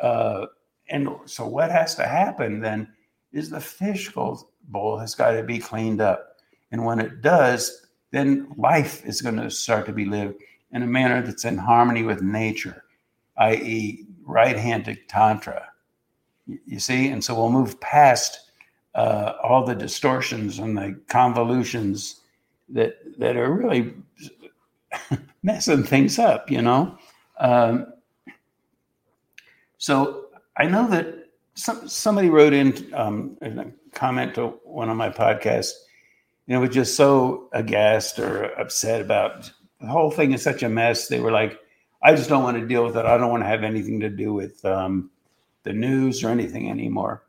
Uh, 0.00 0.46
and 0.88 1.08
so, 1.24 1.48
what 1.48 1.72
has 1.72 1.96
to 1.96 2.06
happen 2.06 2.60
then 2.60 2.86
is 3.32 3.50
the 3.50 3.60
fish 3.60 4.08
goes 4.10 4.44
bowl 4.68 4.98
has 4.98 5.14
got 5.14 5.32
to 5.32 5.42
be 5.42 5.58
cleaned 5.58 6.00
up. 6.00 6.36
And 6.70 6.84
when 6.84 6.98
it 6.98 7.20
does, 7.20 7.86
then 8.10 8.52
life 8.56 9.04
is 9.04 9.20
going 9.20 9.36
to 9.36 9.50
start 9.50 9.86
to 9.86 9.92
be 9.92 10.04
lived 10.04 10.36
in 10.70 10.82
a 10.82 10.86
manner 10.86 11.22
that's 11.22 11.44
in 11.44 11.58
harmony 11.58 12.02
with 12.02 12.22
nature, 12.22 12.84
i.e., 13.38 14.06
right 14.24 14.56
handed 14.56 15.08
Tantra. 15.08 15.68
You 16.46 16.78
see? 16.78 17.08
And 17.08 17.22
so 17.22 17.34
we'll 17.34 17.50
move 17.50 17.80
past 17.80 18.50
uh, 18.94 19.34
all 19.42 19.64
the 19.64 19.74
distortions 19.74 20.58
and 20.58 20.76
the 20.76 21.00
convolutions 21.08 22.20
that, 22.68 22.96
that 23.18 23.36
are 23.36 23.52
really 23.52 23.94
messing 25.42 25.84
things 25.84 26.18
up, 26.18 26.50
you 26.50 26.62
know? 26.62 26.98
Um, 27.38 27.86
so 29.78 30.26
I 30.56 30.66
know 30.66 30.86
that 30.88 31.30
some, 31.54 31.88
somebody 31.88 32.30
wrote 32.30 32.52
in 32.52 32.92
um, 32.94 33.36
comment 33.94 34.34
to 34.34 34.48
one 34.64 34.88
of 34.88 34.96
my 34.96 35.10
podcasts, 35.10 35.72
you 36.46 36.54
know, 36.54 36.60
was 36.60 36.70
just 36.70 36.96
so 36.96 37.48
aghast 37.52 38.18
or 38.18 38.46
upset 38.58 39.00
about 39.00 39.50
the 39.80 39.86
whole 39.86 40.10
thing 40.10 40.32
is 40.32 40.42
such 40.42 40.62
a 40.62 40.68
mess. 40.68 41.08
They 41.08 41.20
were 41.20 41.32
like, 41.32 41.58
I 42.02 42.14
just 42.14 42.28
don't 42.28 42.42
want 42.42 42.58
to 42.58 42.66
deal 42.66 42.84
with 42.84 42.96
it. 42.96 43.04
I 43.04 43.16
don't 43.16 43.30
want 43.30 43.42
to 43.42 43.48
have 43.48 43.64
anything 43.64 44.00
to 44.00 44.08
do 44.08 44.32
with 44.32 44.64
um, 44.64 45.10
the 45.64 45.72
news 45.72 46.24
or 46.24 46.30
anything 46.30 46.70
anymore. 46.70 47.24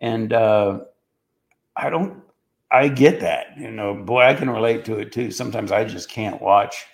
And 0.00 0.32
uh, 0.32 0.80
I 1.76 1.90
don't, 1.90 2.22
I 2.70 2.88
get 2.88 3.20
that. 3.20 3.56
You 3.58 3.70
know, 3.70 3.94
boy, 3.94 4.22
I 4.22 4.34
can 4.34 4.50
relate 4.50 4.84
to 4.86 4.98
it 4.98 5.12
too. 5.12 5.30
Sometimes 5.30 5.70
I 5.72 5.84
just 5.84 6.08
can't 6.08 6.40
watch 6.40 6.86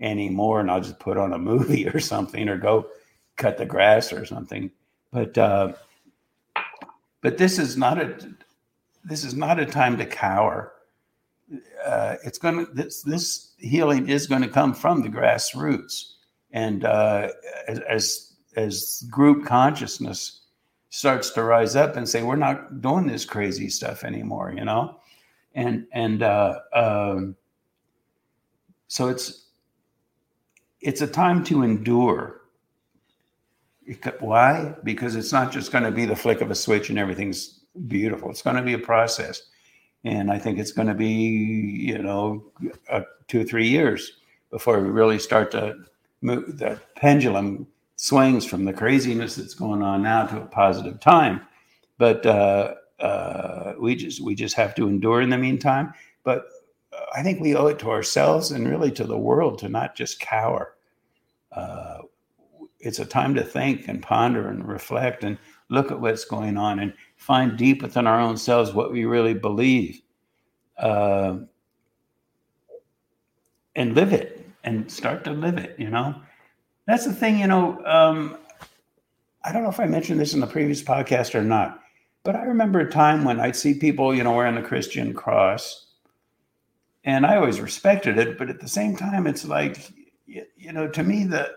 anymore 0.00 0.60
and 0.60 0.70
I'll 0.70 0.80
just 0.80 0.98
put 0.98 1.16
on 1.16 1.32
a 1.32 1.38
movie 1.38 1.88
or 1.94 2.00
something 2.00 2.48
or 2.48 2.56
go 2.58 2.88
cut 3.36 3.58
the 3.58 3.66
grass 3.66 4.12
or 4.12 4.24
something. 4.24 4.70
But, 5.12 5.36
uh, 5.36 5.72
but 7.20 7.38
this 7.38 7.58
is 7.58 7.76
not 7.76 8.00
a 8.00 8.16
this 9.04 9.24
is 9.24 9.34
not 9.34 9.58
a 9.58 9.66
time 9.66 9.96
to 9.98 10.06
cower. 10.06 10.72
Uh, 11.84 12.16
it's 12.24 12.38
going 12.38 12.66
to 12.66 12.72
this 12.72 13.02
this 13.02 13.52
healing 13.58 14.08
is 14.08 14.26
going 14.26 14.42
to 14.42 14.48
come 14.48 14.74
from 14.74 15.02
the 15.02 15.08
grassroots, 15.08 16.14
and 16.52 16.84
uh, 16.84 17.28
as 17.88 18.34
as 18.56 19.04
group 19.10 19.46
consciousness 19.46 20.40
starts 20.90 21.30
to 21.30 21.42
rise 21.44 21.76
up 21.76 21.96
and 21.96 22.08
say, 22.08 22.22
we're 22.22 22.36
not 22.36 22.82
doing 22.82 23.06
this 23.06 23.24
crazy 23.24 23.68
stuff 23.68 24.02
anymore, 24.04 24.52
you 24.56 24.64
know, 24.64 24.96
and 25.54 25.86
and 25.92 26.22
uh, 26.22 26.58
um, 26.74 27.36
so 28.88 29.08
it's 29.08 29.46
it's 30.80 31.00
a 31.00 31.06
time 31.06 31.44
to 31.44 31.62
endure. 31.62 32.39
Why? 34.20 34.74
Because 34.84 35.16
it's 35.16 35.32
not 35.32 35.52
just 35.52 35.72
going 35.72 35.84
to 35.84 35.90
be 35.90 36.04
the 36.04 36.16
flick 36.16 36.40
of 36.40 36.50
a 36.50 36.54
switch 36.54 36.90
and 36.90 36.98
everything's 36.98 37.60
beautiful. 37.86 38.30
It's 38.30 38.42
going 38.42 38.56
to 38.56 38.62
be 38.62 38.74
a 38.74 38.78
process. 38.78 39.42
And 40.04 40.30
I 40.30 40.38
think 40.38 40.58
it's 40.58 40.72
going 40.72 40.88
to 40.88 40.94
be, 40.94 41.08
you 41.08 41.98
know, 41.98 42.44
uh, 42.88 43.02
two 43.28 43.40
or 43.40 43.44
three 43.44 43.68
years 43.68 44.12
before 44.50 44.80
we 44.80 44.88
really 44.88 45.18
start 45.18 45.50
to 45.52 45.76
move. 46.22 46.58
The 46.58 46.80
pendulum 46.96 47.66
swings 47.96 48.46
from 48.46 48.64
the 48.64 48.72
craziness 48.72 49.36
that's 49.36 49.54
going 49.54 49.82
on 49.82 50.02
now 50.02 50.26
to 50.26 50.40
a 50.40 50.46
positive 50.46 51.00
time. 51.00 51.42
But 51.98 52.24
uh, 52.24 52.74
uh, 52.98 53.74
we 53.78 53.94
just 53.94 54.22
we 54.22 54.34
just 54.34 54.54
have 54.54 54.74
to 54.76 54.88
endure 54.88 55.20
in 55.20 55.28
the 55.28 55.36
meantime. 55.36 55.92
But 56.24 56.46
I 57.14 57.22
think 57.22 57.40
we 57.40 57.54
owe 57.54 57.66
it 57.66 57.78
to 57.80 57.90
ourselves 57.90 58.52
and 58.52 58.68
really 58.68 58.90
to 58.92 59.04
the 59.04 59.18
world 59.18 59.58
to 59.58 59.68
not 59.68 59.94
just 59.94 60.20
cower. 60.20 60.76
It's 62.80 62.98
a 62.98 63.04
time 63.04 63.34
to 63.34 63.44
think 63.44 63.88
and 63.88 64.02
ponder 64.02 64.48
and 64.48 64.66
reflect 64.66 65.22
and 65.22 65.38
look 65.68 65.90
at 65.90 66.00
what's 66.00 66.24
going 66.24 66.56
on 66.56 66.80
and 66.80 66.94
find 67.16 67.56
deep 67.56 67.82
within 67.82 68.06
our 68.06 68.18
own 68.18 68.36
selves 68.36 68.72
what 68.72 68.92
we 68.92 69.04
really 69.04 69.34
believe 69.34 70.00
uh, 70.78 71.36
and 73.76 73.94
live 73.94 74.12
it 74.12 74.48
and 74.64 74.90
start 74.90 75.24
to 75.24 75.30
live 75.30 75.58
it, 75.58 75.78
you 75.78 75.90
know? 75.90 76.14
That's 76.86 77.04
the 77.04 77.12
thing, 77.12 77.38
you 77.38 77.46
know. 77.46 77.84
Um, 77.84 78.36
I 79.44 79.52
don't 79.52 79.62
know 79.62 79.70
if 79.70 79.80
I 79.80 79.86
mentioned 79.86 80.18
this 80.18 80.34
in 80.34 80.40
the 80.40 80.46
previous 80.46 80.82
podcast 80.82 81.34
or 81.34 81.42
not, 81.42 81.80
but 82.24 82.34
I 82.34 82.42
remember 82.42 82.80
a 82.80 82.90
time 82.90 83.24
when 83.24 83.40
I'd 83.40 83.56
see 83.56 83.74
people, 83.74 84.14
you 84.14 84.24
know, 84.24 84.32
wearing 84.32 84.56
the 84.56 84.62
Christian 84.62 85.14
cross. 85.14 85.86
And 87.04 87.24
I 87.24 87.36
always 87.36 87.60
respected 87.60 88.18
it, 88.18 88.36
but 88.36 88.50
at 88.50 88.60
the 88.60 88.68
same 88.68 88.96
time, 88.96 89.26
it's 89.26 89.44
like, 89.44 89.90
you, 90.26 90.44
you 90.56 90.72
know, 90.72 90.88
to 90.88 91.02
me, 91.02 91.24
the 91.24 91.54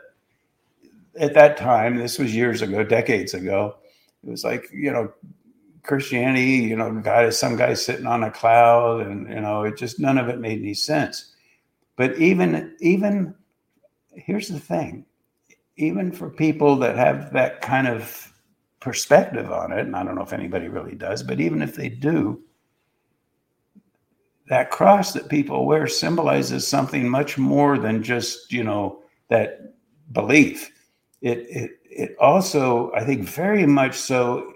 at 1.19 1.33
that 1.33 1.57
time, 1.57 1.97
this 1.97 2.17
was 2.17 2.35
years 2.35 2.61
ago, 2.61 2.83
decades 2.83 3.33
ago, 3.33 3.75
it 4.23 4.29
was 4.29 4.43
like, 4.43 4.69
you 4.73 4.91
know, 4.91 5.11
Christianity, 5.83 6.65
you 6.65 6.75
know, 6.75 6.91
God 7.01 7.25
is 7.25 7.37
some 7.37 7.57
guy 7.57 7.73
sitting 7.73 8.07
on 8.07 8.23
a 8.23 8.31
cloud, 8.31 9.05
and 9.05 9.29
you 9.29 9.41
know, 9.41 9.63
it 9.63 9.77
just 9.77 9.99
none 9.99 10.17
of 10.17 10.29
it 10.29 10.39
made 10.39 10.59
any 10.59 10.73
sense. 10.73 11.33
But 11.97 12.17
even 12.17 12.75
even 12.79 13.35
here's 14.13 14.47
the 14.47 14.59
thing, 14.59 15.05
even 15.75 16.11
for 16.11 16.29
people 16.29 16.77
that 16.77 16.95
have 16.95 17.33
that 17.33 17.61
kind 17.61 17.87
of 17.87 18.31
perspective 18.79 19.51
on 19.51 19.73
it, 19.73 19.79
and 19.79 19.95
I 19.95 20.03
don't 20.03 20.15
know 20.15 20.23
if 20.23 20.33
anybody 20.33 20.69
really 20.69 20.95
does, 20.95 21.21
but 21.21 21.41
even 21.41 21.61
if 21.61 21.75
they 21.75 21.89
do, 21.89 22.41
that 24.47 24.71
cross 24.71 25.11
that 25.13 25.29
people 25.29 25.65
wear 25.65 25.87
symbolizes 25.87 26.65
something 26.65 27.07
much 27.07 27.37
more 27.37 27.77
than 27.77 28.03
just 28.03 28.53
you 28.53 28.63
know 28.63 29.01
that 29.27 29.73
belief. 30.13 30.71
It 31.23 31.37
it 31.49 31.71
it 31.85 32.15
also, 32.19 32.91
I 32.93 33.03
think, 33.03 33.23
very 33.23 33.65
much 33.65 33.95
so 33.95 34.53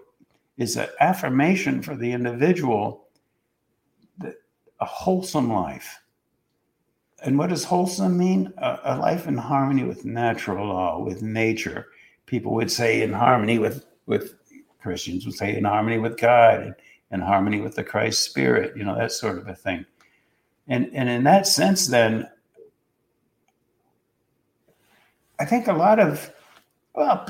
is 0.58 0.76
an 0.76 0.90
affirmation 1.00 1.82
for 1.82 1.96
the 1.96 2.12
individual 2.12 3.08
that 4.18 4.36
a 4.82 4.86
wholesome 4.86 5.52
life. 5.52 6.02
And 7.24 7.38
what 7.38 7.50
does 7.50 7.64
wholesome 7.64 8.18
mean? 8.18 8.54
A, 8.58 8.80
a, 8.84 8.98
life 8.98 9.28
in 9.28 9.38
harmony 9.38 9.86
with 9.86 10.06
natural 10.06 10.68
law, 10.68 11.00
with 11.00 11.22
nature. 11.22 11.88
People 12.26 12.54
would 12.54 12.72
say 12.72 13.02
in 13.02 13.14
harmony 13.14 13.60
with, 13.60 13.86
with 14.06 14.36
Christians 14.82 15.26
would 15.26 15.36
say 15.36 15.56
in 15.56 15.64
harmony 15.64 15.98
with 15.98 16.18
God 16.18 16.62
and 16.62 16.76
in 17.12 17.22
harmony 17.22 17.62
with 17.62 17.76
the 17.76 17.84
Christ 17.84 18.24
spirit, 18.24 18.76
you 18.76 18.84
know, 18.84 18.96
that 18.96 19.12
sort 19.12 19.38
of 19.38 19.48
a 19.48 19.56
thing. 19.56 19.86
And, 20.68 20.92
and 20.94 21.08
in 21.08 21.24
that 21.24 21.48
sense, 21.48 21.88
then, 21.88 22.30
I 25.40 25.46
think 25.46 25.68
a 25.68 25.74
lot 25.74 26.00
of, 26.00 26.32
well, 26.98 27.28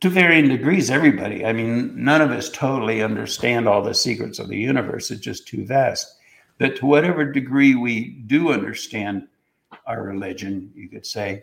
to 0.00 0.08
varying 0.08 0.48
degrees, 0.48 0.88
everybody. 0.88 1.44
I 1.44 1.52
mean, 1.52 1.92
none 2.04 2.22
of 2.22 2.30
us 2.30 2.48
totally 2.48 3.02
understand 3.02 3.66
all 3.66 3.82
the 3.82 3.92
secrets 3.92 4.38
of 4.38 4.48
the 4.48 4.56
universe. 4.56 5.10
It's 5.10 5.20
just 5.20 5.48
too 5.48 5.66
vast. 5.66 6.16
But 6.58 6.76
to 6.76 6.86
whatever 6.86 7.24
degree 7.24 7.74
we 7.74 8.10
do 8.28 8.52
understand 8.52 9.26
our 9.84 10.04
religion, 10.04 10.70
you 10.76 10.88
could 10.88 11.06
say, 11.06 11.42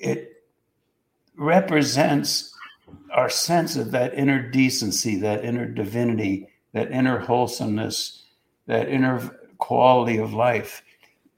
it 0.00 0.42
represents 1.36 2.56
our 3.12 3.28
sense 3.28 3.76
of 3.76 3.90
that 3.90 4.14
inner 4.14 4.50
decency, 4.50 5.16
that 5.16 5.44
inner 5.44 5.66
divinity, 5.66 6.48
that 6.72 6.90
inner 6.90 7.18
wholesomeness, 7.18 8.24
that 8.66 8.88
inner 8.88 9.38
quality 9.58 10.16
of 10.16 10.32
life. 10.32 10.82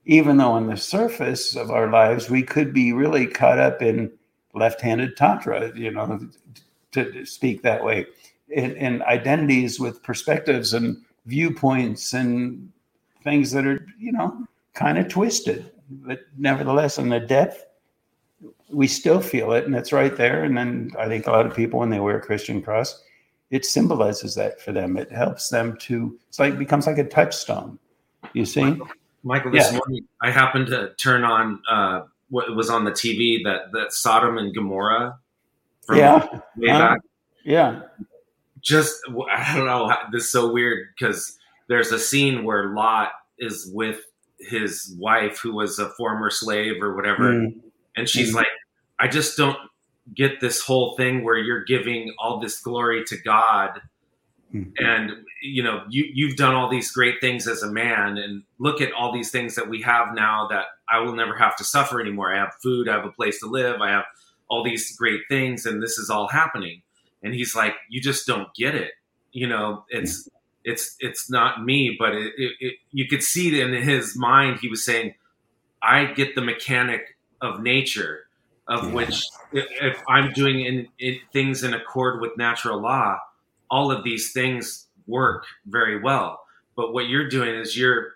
Even 0.06 0.36
though 0.36 0.52
on 0.52 0.66
the 0.66 0.76
surface 0.76 1.56
of 1.56 1.70
our 1.70 1.90
lives, 1.90 2.28
we 2.28 2.42
could 2.42 2.72
be 2.74 2.92
really 2.92 3.26
caught 3.26 3.58
up 3.58 3.80
in 3.80 4.12
left-handed 4.52 5.16
tantra, 5.16 5.72
you 5.74 5.90
know, 5.90 6.28
to 6.92 7.24
speak 7.24 7.62
that 7.62 7.84
way, 7.84 8.06
in, 8.48 8.76
in 8.76 9.02
identities 9.02 9.80
with 9.80 10.02
perspectives 10.02 10.74
and 10.74 10.96
viewpoints 11.26 12.12
and 12.12 12.70
things 13.22 13.50
that 13.52 13.66
are, 13.66 13.86
you 13.98 14.12
know, 14.12 14.46
kind 14.74 14.98
of 14.98 15.08
twisted. 15.08 15.70
But 15.88 16.20
nevertheless, 16.36 16.98
in 16.98 17.08
the 17.08 17.20
depth, 17.20 17.64
we 18.70 18.86
still 18.86 19.20
feel 19.20 19.52
it, 19.52 19.64
and 19.64 19.74
it's 19.74 19.92
right 19.92 20.16
there. 20.16 20.44
And 20.44 20.56
then 20.56 20.90
I 20.98 21.08
think 21.08 21.26
a 21.26 21.30
lot 21.30 21.46
of 21.46 21.54
people, 21.54 21.80
when 21.80 21.90
they 21.90 22.00
wear 22.00 22.18
a 22.18 22.20
Christian 22.20 22.60
cross, 22.62 23.02
it 23.50 23.64
symbolizes 23.64 24.34
that 24.34 24.60
for 24.60 24.72
them. 24.72 24.96
It 24.96 25.12
helps 25.12 25.48
them 25.48 25.76
to. 25.82 26.18
It's 26.28 26.38
like 26.38 26.58
becomes 26.58 26.86
like 26.86 26.98
a 26.98 27.04
touchstone. 27.04 27.78
You 28.32 28.44
see, 28.44 28.78
Michael, 29.24 29.50
Michael 29.50 29.52
this 29.52 29.72
yeah. 29.72 29.78
morning 29.78 30.08
I 30.20 30.30
happened 30.30 30.68
to 30.68 30.94
turn 30.94 31.24
on 31.24 31.60
uh, 31.68 32.02
what 32.28 32.54
was 32.54 32.70
on 32.70 32.84
the 32.84 32.90
TV 32.92 33.42
that 33.44 33.72
that 33.72 33.92
Sodom 33.92 34.38
and 34.38 34.54
Gomorrah. 34.54 35.18
yeah. 35.92 36.26
Way 36.56 36.70
uh, 36.70 36.78
back. 36.78 37.00
Yeah. 37.44 37.82
Just 38.60 39.00
I 39.30 39.56
don't 39.56 39.66
know. 39.66 39.92
This 40.12 40.24
is 40.24 40.32
so 40.32 40.52
weird 40.52 40.88
because 40.96 41.38
there's 41.68 41.92
a 41.92 41.98
scene 41.98 42.44
where 42.44 42.74
Lot 42.74 43.12
is 43.38 43.70
with 43.72 44.00
his 44.38 44.94
wife, 44.98 45.38
who 45.38 45.54
was 45.54 45.78
a 45.78 45.88
former 45.90 46.30
slave 46.30 46.82
or 46.82 46.94
whatever, 46.94 47.32
mm. 47.32 47.60
and 47.96 48.08
she's 48.08 48.32
mm. 48.32 48.36
like, 48.36 48.46
"I 48.98 49.08
just 49.08 49.36
don't 49.36 49.58
get 50.14 50.40
this 50.40 50.60
whole 50.60 50.96
thing 50.96 51.24
where 51.24 51.36
you're 51.36 51.64
giving 51.64 52.14
all 52.18 52.40
this 52.40 52.60
glory 52.60 53.04
to 53.04 53.16
God." 53.18 53.80
Mm. 54.54 54.72
And 54.78 55.10
you 55.42 55.62
know, 55.62 55.82
you 55.88 56.04
you've 56.12 56.36
done 56.36 56.54
all 56.54 56.70
these 56.70 56.90
great 56.92 57.20
things 57.20 57.48
as 57.48 57.62
a 57.62 57.70
man, 57.70 58.16
and 58.16 58.42
look 58.58 58.80
at 58.80 58.92
all 58.92 59.12
these 59.12 59.30
things 59.30 59.56
that 59.56 59.68
we 59.68 59.82
have 59.82 60.14
now 60.14 60.46
that 60.48 60.66
I 60.88 61.00
will 61.00 61.14
never 61.14 61.36
have 61.36 61.56
to 61.56 61.64
suffer 61.64 62.00
anymore. 62.00 62.32
I 62.32 62.38
have 62.38 62.54
food, 62.62 62.88
I 62.88 62.94
have 62.94 63.04
a 63.04 63.10
place 63.10 63.40
to 63.40 63.46
live, 63.46 63.80
I 63.80 63.90
have 63.90 64.04
all 64.48 64.62
these 64.62 64.96
great 64.96 65.22
things, 65.28 65.66
and 65.66 65.82
this 65.82 65.98
is 65.98 66.08
all 66.08 66.28
happening. 66.28 66.82
And 67.22 67.34
he's 67.34 67.56
like, 67.56 67.74
you 67.88 68.00
just 68.00 68.26
don't 68.26 68.54
get 68.54 68.74
it. 68.74 68.92
You 69.32 69.48
know, 69.48 69.84
it's 69.88 70.28
it's 70.62 70.96
it's 71.00 71.28
not 71.28 71.64
me, 71.64 71.96
but 71.98 72.14
it, 72.14 72.32
it, 72.38 72.52
it, 72.60 72.74
you 72.92 73.08
could 73.08 73.22
see 73.22 73.60
in 73.60 73.72
his 73.72 74.16
mind 74.16 74.58
he 74.60 74.68
was 74.68 74.84
saying, 74.84 75.14
I 75.82 76.06
get 76.06 76.34
the 76.34 76.42
mechanic 76.42 77.16
of 77.40 77.60
nature, 77.60 78.26
of 78.68 78.84
yeah. 78.84 78.92
which 78.92 79.24
if 79.52 80.00
I'm 80.08 80.32
doing 80.32 80.64
in, 80.64 80.88
in, 80.98 81.18
things 81.32 81.62
in 81.62 81.74
accord 81.74 82.20
with 82.20 82.36
natural 82.38 82.80
law, 82.80 83.18
all 83.74 83.90
of 83.90 84.04
these 84.04 84.30
things 84.30 84.86
work 85.08 85.46
very 85.66 86.00
well. 86.00 86.40
But 86.76 86.92
what 86.92 87.08
you're 87.08 87.28
doing 87.28 87.56
is 87.56 87.76
you're 87.76 88.12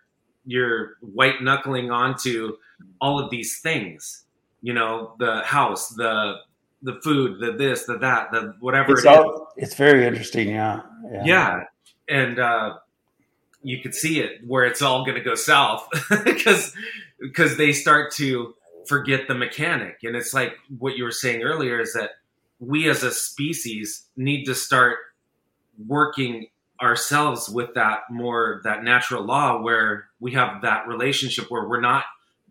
you're 0.47 0.93
white 1.01 1.43
knuckling 1.43 1.91
onto 1.91 2.57
all 3.01 3.19
of 3.19 3.29
these 3.31 3.59
things. 3.59 4.25
You 4.63 4.73
know, 4.73 5.15
the 5.19 5.43
house, 5.43 5.89
the 5.89 6.37
the 6.83 7.01
food, 7.03 7.41
the 7.41 7.53
this, 7.53 7.87
the 7.87 7.99
that, 7.99 8.31
the 8.31 8.55
whatever 8.61 8.93
it's 8.93 9.05
it 9.05 9.09
all, 9.09 9.49
is. 9.57 9.65
It's 9.65 9.75
very 9.75 10.07
interesting, 10.07 10.51
yeah. 10.51 10.83
Yeah, 11.11 11.25
yeah. 11.25 11.61
and 12.09 12.39
uh, 12.39 12.75
you 13.65 13.83
could 13.83 13.97
see 13.97 14.21
it 14.21 14.41
where 14.47 14.65
it's 14.65 14.81
all 14.81 15.05
going 15.05 15.17
to 15.17 15.25
go 15.25 15.35
south 15.35 15.89
because 16.25 16.73
because 17.21 17.57
they 17.57 17.73
start 17.73 18.13
to 18.15 18.55
forget 18.87 19.27
the 19.27 19.35
mechanic, 19.35 19.99
and 20.05 20.15
it's 20.15 20.33
like 20.33 20.53
what 20.79 20.97
you 20.97 21.03
were 21.03 21.19
saying 21.25 21.43
earlier 21.43 21.81
is 21.81 21.95
that 21.95 22.11
we 22.61 22.89
as 22.89 23.03
a 23.03 23.11
species 23.11 24.07
need 24.17 24.45
to 24.45 24.55
start 24.55 24.99
working 25.87 26.47
ourselves 26.83 27.49
with 27.49 27.75
that 27.75 28.01
more 28.11 28.61
that 28.65 28.85
natural 28.85 29.25
law 29.25 29.61
where 29.61 30.09
we 30.21 30.33
have 30.33 30.63
that 30.63 30.87
relationship 30.87 31.51
where 31.51 31.69
we're 31.69 31.81
not 31.81 32.05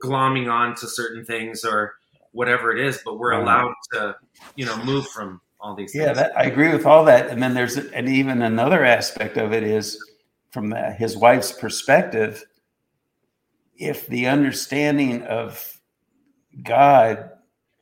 glomming 0.04 0.52
on 0.52 0.76
to 0.76 0.88
certain 0.88 1.24
things 1.26 1.64
or 1.64 1.96
whatever 2.32 2.76
it 2.76 2.86
is 2.86 3.00
but 3.06 3.18
we're 3.18 3.32
allowed 3.32 3.74
to 3.92 4.16
you 4.56 4.66
know 4.66 4.78
move 4.84 5.08
from 5.08 5.40
all 5.60 5.76
these 5.76 5.96
yeah 5.96 6.14
that, 6.14 6.38
i 6.38 6.44
agree 6.44 6.72
with 6.72 6.86
all 6.86 7.06
that. 7.06 7.30
And 7.30 7.42
then 7.42 7.54
there's 7.54 7.78
and 7.78 8.08
even 8.10 8.42
another 8.42 8.86
aspect 8.86 9.38
of 9.38 9.54
it 9.54 9.64
is 9.64 9.98
from 10.52 10.70
the, 10.70 10.92
his 10.92 11.18
wife's 11.18 11.52
perspective 11.52 12.46
if 13.76 14.08
the 14.08 14.28
understanding 14.28 15.24
of 15.24 15.80
god 16.64 17.30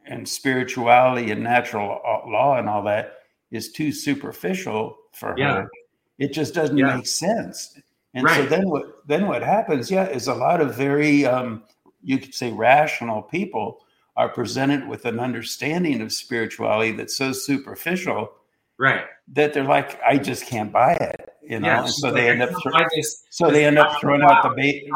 and 0.05 0.27
spirituality 0.27 1.31
and 1.31 1.43
natural 1.43 1.99
law 2.27 2.58
and 2.58 2.69
all 2.69 2.84
that 2.84 3.13
is 3.51 3.71
too 3.71 3.91
superficial 3.91 4.97
for 5.15 5.34
yeah. 5.38 5.54
her 5.56 5.69
it 6.17 6.34
just 6.34 6.54
doesn't 6.54 6.78
yeah. 6.78 6.95
make 6.95 7.08
sense. 7.08 7.78
And 8.13 8.23
right. 8.23 8.38
so 8.38 8.45
then 8.45 8.69
what 8.69 9.08
then 9.08 9.28
what 9.28 9.41
happens, 9.41 9.91
yeah, 9.91 10.08
is 10.08 10.28
a 10.28 10.34
lot 10.34 10.62
of 10.62 10.75
very 10.75 11.25
um, 11.25 11.63
you 12.01 12.17
could 12.17 12.34
say 12.34 12.51
rational 12.51 13.21
people 13.21 13.80
are 14.15 14.30
presented 14.30 14.88
with 14.88 15.06
an 15.06 15.19
understanding 15.19 16.01
of 16.01 16.13
spirituality 16.13 16.91
that's 16.93 17.17
so 17.17 17.34
superficial, 17.34 18.32
right? 18.80 19.04
That 19.34 19.54
they're 19.54 19.65
like, 19.65 19.99
I 20.01 20.17
just 20.17 20.45
can't 20.45 20.71
buy 20.71 20.93
it, 20.93 21.34
you 21.43 21.60
know. 21.60 21.67
Yeah, 21.67 21.86
so 21.88 22.12
they 22.12 22.30
end 22.30 22.41
up 22.41 22.51
so 23.30 23.51
they 23.51 23.65
end 23.65 23.78
up 23.78 23.99
throwing 23.99 24.21
out 24.21 24.43
the 24.43 24.56
baby. 24.56 24.89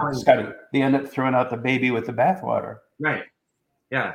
They 0.71 0.81
end 0.81 0.95
up 0.95 1.09
throwing 1.09 1.35
out 1.35 1.49
the 1.49 1.57
baby 1.57 1.91
with 1.91 2.05
the 2.05 2.13
bathwater. 2.13 2.77
Right. 2.99 3.23
Yeah 3.91 4.13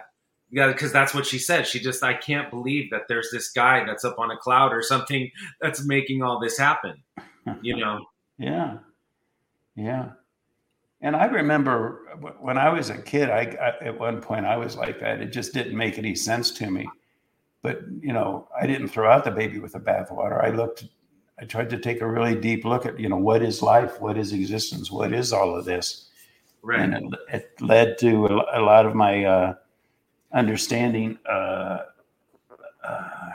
yeah, 0.51 0.69
because 0.69 0.93
that's 0.93 1.15
what 1.15 1.27
she 1.27 1.39
said. 1.39 1.67
She 1.67 1.81
just, 1.81 2.03
I 2.03 2.15
can't 2.15 2.51
believe 2.51 2.91
that 2.91 3.03
there's 3.09 3.31
this 3.33 3.51
guy 3.51 3.85
that's 3.85 4.05
up 4.05 4.19
on 4.19 4.31
a 4.31 4.37
cloud 4.37 4.73
or 4.73 4.83
something 4.83 5.31
that's 5.61 5.85
making 5.85 6.23
all 6.23 6.39
this 6.39 6.57
happen. 6.59 7.03
You 7.61 7.77
know? 7.81 8.05
yeah, 8.39 8.79
yeah. 9.75 10.11
And 11.01 11.15
I 11.15 11.27
remember 11.27 12.01
when 12.41 12.57
I 12.57 12.71
was 12.71 12.89
a 12.89 12.97
kid, 12.97 13.29
I, 13.29 13.55
I, 13.61 13.87
at 13.87 13.99
one 13.99 14.23
point 14.23 14.47
I 14.47 14.57
was 14.57 14.75
like 14.75 15.01
that. 15.01 15.21
It 15.21 15.33
just 15.33 15.53
didn't 15.53 15.77
make 15.77 15.99
any 15.99 16.15
sense 16.15 16.51
to 16.53 16.71
me. 16.71 16.89
But 17.61 17.83
you 18.01 18.13
know, 18.13 18.49
I 18.59 18.67
didn't 18.67 18.89
throw 18.89 19.11
out 19.11 19.25
the 19.25 19.31
baby 19.31 19.59
with 19.59 19.73
the 19.73 19.81
bathwater. 19.81 20.43
I 20.43 20.51
looked. 20.51 20.85
I 21.39 21.45
tried 21.45 21.69
to 21.71 21.79
take 21.79 22.01
a 22.01 22.09
really 22.09 22.35
deep 22.35 22.65
look 22.65 22.87
at 22.87 22.99
you 22.99 23.09
know 23.09 23.17
what 23.17 23.43
is 23.43 23.61
life, 23.61 24.01
what 24.01 24.17
is 24.17 24.33
existence, 24.33 24.91
what 24.91 25.13
is 25.13 25.33
all 25.33 25.57
of 25.57 25.65
this, 25.65 26.11
right. 26.63 26.81
and 26.81 26.95
it, 26.95 27.21
it 27.33 27.61
led 27.61 27.99
to 27.99 28.27
a, 28.27 28.61
a 28.61 28.63
lot 28.63 28.87
of 28.87 28.95
my. 28.95 29.25
Uh, 29.25 29.55
understanding, 30.35 31.19
uh, 31.29 31.79
uh, 32.85 33.31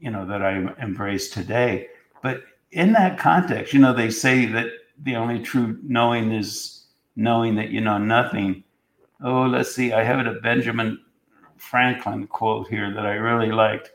you 0.00 0.10
know, 0.10 0.26
that 0.26 0.42
I 0.42 0.74
embrace 0.82 1.30
today. 1.30 1.88
But 2.22 2.42
in 2.72 2.92
that 2.92 3.18
context, 3.18 3.72
you 3.72 3.78
know, 3.78 3.92
they 3.92 4.10
say 4.10 4.46
that 4.46 4.66
the 5.04 5.14
only 5.14 5.40
true 5.40 5.78
knowing 5.82 6.32
is 6.32 6.86
knowing 7.14 7.54
that 7.56 7.70
you 7.70 7.80
know 7.80 7.98
nothing. 7.98 8.64
Oh, 9.22 9.42
let's 9.42 9.74
see. 9.74 9.92
I 9.92 10.02
have 10.02 10.26
a 10.26 10.40
Benjamin 10.40 10.98
Franklin 11.56 12.26
quote 12.26 12.68
here 12.68 12.92
that 12.92 13.06
I 13.06 13.14
really 13.14 13.52
liked. 13.52 13.90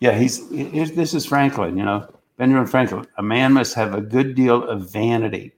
Yeah, 0.00 0.12
he's 0.12 0.48
this 0.48 1.14
is 1.14 1.26
Franklin. 1.26 1.76
You 1.76 1.84
know, 1.84 2.14
Benjamin 2.36 2.66
Franklin. 2.66 3.06
A 3.18 3.22
man 3.22 3.52
must 3.52 3.74
have 3.74 3.94
a 3.94 4.00
good 4.00 4.34
deal 4.34 4.64
of 4.64 4.90
vanity 4.90 5.52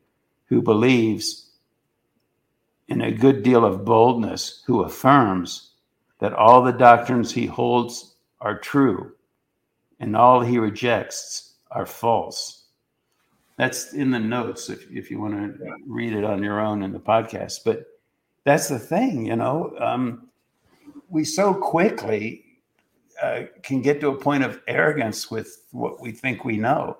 who 0.46 0.62
believes, 0.62 1.50
in 2.88 3.00
a 3.00 3.10
good 3.10 3.42
deal 3.42 3.64
of 3.64 3.84
boldness 3.84 4.62
who 4.66 4.82
affirms, 4.82 5.72
that 6.18 6.32
all 6.32 6.62
the 6.62 6.72
doctrines 6.72 7.32
he 7.32 7.46
holds 7.46 8.16
are 8.40 8.58
true 8.58 9.12
and 10.00 10.16
all 10.16 10.40
he 10.40 10.58
rejects 10.58 11.54
are 11.70 11.86
false. 11.86 12.64
That's 13.56 13.94
in 13.94 14.10
the 14.10 14.18
notes 14.18 14.68
if, 14.68 14.90
if 14.90 15.10
you 15.10 15.20
want 15.20 15.34
to 15.34 15.76
read 15.86 16.12
it 16.12 16.24
on 16.24 16.42
your 16.42 16.60
own 16.60 16.82
in 16.82 16.92
the 16.92 16.98
podcast. 16.98 17.60
But 17.64 17.86
that's 18.44 18.68
the 18.68 18.78
thing, 18.78 19.26
you 19.26 19.36
know, 19.36 19.74
um, 19.78 20.28
we 21.08 21.24
so 21.24 21.54
quickly 21.54 22.44
uh, 23.22 23.42
can 23.62 23.80
get 23.80 24.00
to 24.00 24.08
a 24.08 24.16
point 24.16 24.44
of 24.44 24.60
arrogance 24.68 25.30
with 25.30 25.64
what 25.70 26.00
we 26.00 26.12
think 26.12 26.44
we 26.44 26.56
know. 26.58 26.98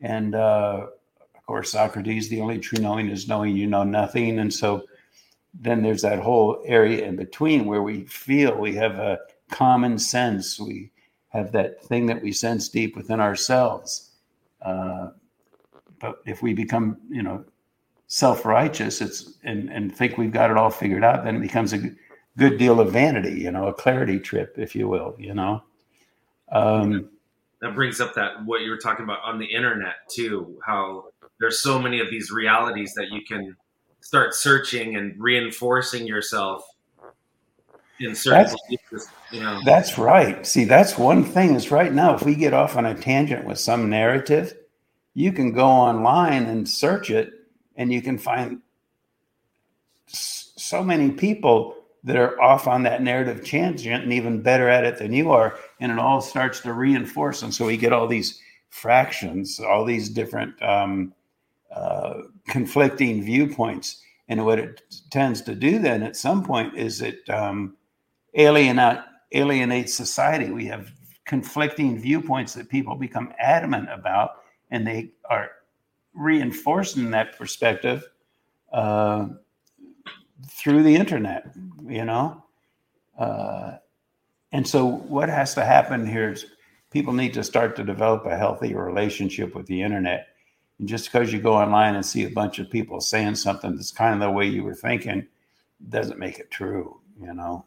And 0.00 0.34
uh, 0.34 0.86
of 1.34 1.46
course, 1.46 1.72
Socrates, 1.72 2.28
the 2.28 2.40
only 2.40 2.58
true 2.58 2.78
knowing 2.78 3.08
is 3.08 3.26
knowing 3.26 3.56
you 3.56 3.66
know 3.66 3.82
nothing. 3.82 4.38
And 4.38 4.52
so 4.52 4.84
then 5.60 5.82
there's 5.82 6.02
that 6.02 6.20
whole 6.20 6.62
area 6.64 7.04
in 7.04 7.16
between 7.16 7.66
where 7.66 7.82
we 7.82 8.04
feel 8.04 8.56
we 8.56 8.74
have 8.76 8.96
a 8.96 9.18
common 9.50 9.98
sense. 9.98 10.58
We 10.58 10.90
have 11.28 11.52
that 11.52 11.82
thing 11.84 12.06
that 12.06 12.22
we 12.22 12.32
sense 12.32 12.68
deep 12.68 12.96
within 12.96 13.20
ourselves. 13.20 14.10
Uh, 14.62 15.08
but 16.00 16.22
if 16.26 16.42
we 16.42 16.54
become, 16.54 16.98
you 17.08 17.22
know, 17.22 17.44
self-righteous, 18.06 19.00
it's 19.00 19.38
and 19.42 19.68
and 19.70 19.94
think 19.94 20.16
we've 20.16 20.32
got 20.32 20.50
it 20.50 20.56
all 20.56 20.70
figured 20.70 21.04
out, 21.04 21.24
then 21.24 21.36
it 21.36 21.40
becomes 21.40 21.72
a 21.72 21.90
good 22.36 22.56
deal 22.56 22.80
of 22.80 22.92
vanity, 22.92 23.40
you 23.40 23.50
know, 23.50 23.66
a 23.66 23.74
clarity 23.74 24.20
trip, 24.20 24.54
if 24.58 24.74
you 24.76 24.88
will, 24.88 25.14
you 25.18 25.34
know. 25.34 25.62
Um, 26.50 27.10
that 27.60 27.74
brings 27.74 28.00
up 28.00 28.14
that 28.14 28.44
what 28.46 28.62
you 28.62 28.70
were 28.70 28.78
talking 28.78 29.04
about 29.04 29.18
on 29.24 29.38
the 29.38 29.46
internet 29.46 29.96
too. 30.08 30.58
How 30.64 31.06
there's 31.40 31.58
so 31.60 31.78
many 31.78 31.98
of 32.00 32.10
these 32.10 32.30
realities 32.30 32.94
that 32.94 33.08
you 33.10 33.22
can 33.26 33.56
start 34.00 34.34
searching 34.34 34.96
and 34.96 35.14
reinforcing 35.18 36.06
yourself 36.06 36.64
in 38.00 38.14
certain 38.14 38.44
That's- 38.44 38.56
places, 38.90 39.10
you 39.32 39.40
know. 39.40 39.60
That's 39.64 39.98
right. 39.98 40.46
See, 40.46 40.64
that's 40.64 40.96
one 40.96 41.24
thing 41.24 41.54
is 41.54 41.70
right 41.70 41.92
now, 41.92 42.14
if 42.14 42.22
we 42.22 42.34
get 42.34 42.54
off 42.54 42.76
on 42.76 42.86
a 42.86 42.94
tangent 42.94 43.44
with 43.44 43.58
some 43.58 43.90
narrative, 43.90 44.54
you 45.14 45.32
can 45.32 45.52
go 45.52 45.66
online 45.66 46.44
and 46.44 46.68
search 46.68 47.10
it 47.10 47.32
and 47.76 47.92
you 47.92 48.00
can 48.00 48.18
find 48.18 48.60
so 50.06 50.82
many 50.82 51.10
people 51.10 51.74
that 52.04 52.16
are 52.16 52.40
off 52.40 52.68
on 52.68 52.84
that 52.84 53.02
narrative 53.02 53.44
tangent 53.44 54.04
and 54.04 54.12
even 54.12 54.42
better 54.42 54.68
at 54.68 54.84
it 54.84 54.98
than 54.98 55.12
you 55.12 55.30
are. 55.32 55.58
And 55.80 55.90
it 55.90 55.98
all 55.98 56.20
starts 56.20 56.60
to 56.60 56.72
reinforce. 56.72 57.42
And 57.42 57.52
so 57.52 57.66
we 57.66 57.76
get 57.76 57.92
all 57.92 58.06
these 58.06 58.40
fractions, 58.70 59.58
all 59.60 59.84
these 59.84 60.08
different 60.08 60.60
um, 60.62 61.12
uh, 61.74 62.22
conflicting 62.48 63.22
viewpoints. 63.22 64.02
And 64.28 64.44
what 64.44 64.58
it 64.58 64.82
tends 65.10 65.42
to 65.42 65.54
do 65.54 65.78
then 65.78 66.02
at 66.02 66.16
some 66.16 66.44
point 66.44 66.76
is 66.76 67.00
it 67.00 67.28
um, 67.30 67.76
alienate 68.34 68.98
alienates 69.32 69.94
society. 69.94 70.50
We 70.50 70.66
have 70.66 70.92
conflicting 71.24 71.98
viewpoints 71.98 72.54
that 72.54 72.68
people 72.68 72.94
become 72.94 73.32
adamant 73.38 73.88
about, 73.90 74.42
and 74.70 74.86
they 74.86 75.12
are 75.28 75.50
reinforcing 76.14 77.10
that 77.10 77.38
perspective 77.38 78.04
uh, 78.72 79.28
through 80.48 80.82
the 80.82 80.94
internet. 80.94 81.50
You 81.86 82.04
know, 82.04 82.42
uh, 83.18 83.76
and 84.52 84.66
so 84.66 84.86
what 84.86 85.28
has 85.28 85.54
to 85.54 85.64
happen 85.64 86.06
here 86.06 86.32
is 86.32 86.46
people 86.90 87.12
need 87.12 87.34
to 87.34 87.44
start 87.44 87.76
to 87.76 87.84
develop 87.84 88.24
a 88.26 88.36
healthy 88.36 88.74
relationship 88.74 89.54
with 89.54 89.66
the 89.66 89.82
internet. 89.82 90.27
And 90.78 90.88
just 90.88 91.10
because 91.10 91.32
you 91.32 91.40
go 91.40 91.54
online 91.54 91.96
and 91.96 92.06
see 92.06 92.24
a 92.24 92.30
bunch 92.30 92.58
of 92.58 92.70
people 92.70 93.00
saying 93.00 93.34
something 93.34 93.74
that's 93.74 93.90
kind 93.90 94.14
of 94.14 94.20
the 94.20 94.30
way 94.30 94.46
you 94.46 94.62
were 94.62 94.74
thinking, 94.74 95.26
doesn't 95.88 96.18
make 96.18 96.38
it 96.38 96.50
true. 96.50 97.00
You 97.20 97.34
know 97.34 97.64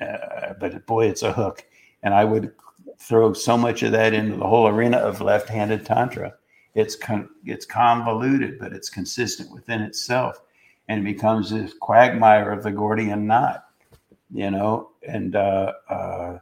uh, 0.00 0.54
but 0.58 0.86
boy, 0.86 1.08
it's 1.08 1.22
a 1.22 1.32
hook. 1.32 1.64
And 2.02 2.14
I 2.14 2.24
would 2.24 2.52
throw 2.98 3.32
so 3.32 3.56
much 3.56 3.82
of 3.82 3.92
that 3.92 4.12
into 4.12 4.36
the 4.36 4.46
whole 4.46 4.68
arena 4.68 4.98
of 4.98 5.20
left-handed 5.20 5.86
tantra. 5.86 6.34
It's 6.74 6.96
con- 6.96 7.28
it's 7.44 7.66
convoluted, 7.66 8.58
but 8.58 8.72
it's 8.72 8.88
consistent 8.88 9.52
within 9.52 9.82
itself, 9.82 10.40
and 10.88 11.00
it 11.00 11.04
becomes 11.04 11.50
this 11.50 11.74
quagmire 11.80 12.50
of 12.50 12.62
the 12.62 12.72
Gordian 12.72 13.26
knot, 13.26 13.66
you 14.32 14.50
know. 14.50 14.90
And 15.06 15.36
uh, 15.36 15.72
uh, 15.88 16.38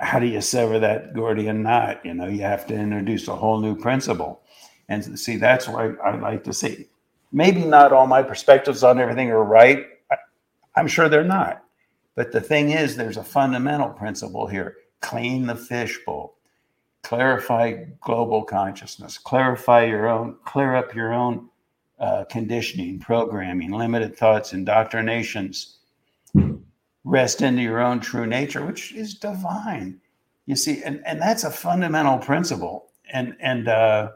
how 0.00 0.18
do 0.18 0.26
you 0.26 0.40
sever 0.40 0.78
that 0.78 1.14
Gordian 1.14 1.62
knot? 1.62 2.04
You 2.04 2.14
know, 2.14 2.26
you 2.26 2.42
have 2.42 2.66
to 2.68 2.74
introduce 2.74 3.28
a 3.28 3.36
whole 3.36 3.60
new 3.60 3.76
principle. 3.76 4.42
And 4.88 5.18
see, 5.18 5.36
that's 5.36 5.68
why 5.68 5.92
I'd 6.04 6.20
like 6.20 6.44
to 6.44 6.52
see. 6.52 6.86
Maybe 7.32 7.64
not 7.64 7.92
all 7.92 8.06
my 8.06 8.22
perspectives 8.22 8.82
on 8.82 8.98
everything 8.98 9.30
are 9.30 9.44
right. 9.44 9.86
I'm 10.76 10.88
sure 10.88 11.08
they're 11.08 11.24
not. 11.24 11.62
But 12.14 12.32
the 12.32 12.40
thing 12.40 12.70
is, 12.70 12.96
there's 12.96 13.16
a 13.16 13.24
fundamental 13.24 13.90
principle 13.90 14.46
here 14.46 14.76
clean 15.00 15.46
the 15.46 15.54
fishbowl, 15.54 16.34
clarify 17.02 17.84
global 18.00 18.42
consciousness, 18.42 19.18
clarify 19.18 19.84
your 19.84 20.08
own, 20.08 20.36
clear 20.44 20.74
up 20.74 20.94
your 20.94 21.12
own 21.12 21.48
uh, 22.00 22.24
conditioning, 22.24 22.98
programming, 22.98 23.70
limited 23.70 24.16
thoughts, 24.16 24.52
indoctrinations. 24.52 25.78
Rest 27.04 27.42
into 27.42 27.62
your 27.62 27.80
own 27.80 28.00
true 28.00 28.26
nature, 28.26 28.64
which 28.64 28.92
is 28.92 29.14
divine. 29.14 30.00
You 30.46 30.56
see, 30.56 30.82
and, 30.82 31.02
and 31.06 31.20
that's 31.20 31.44
a 31.44 31.50
fundamental 31.50 32.18
principle. 32.18 32.90
And, 33.12 33.36
and, 33.40 33.68
uh, 33.68 34.10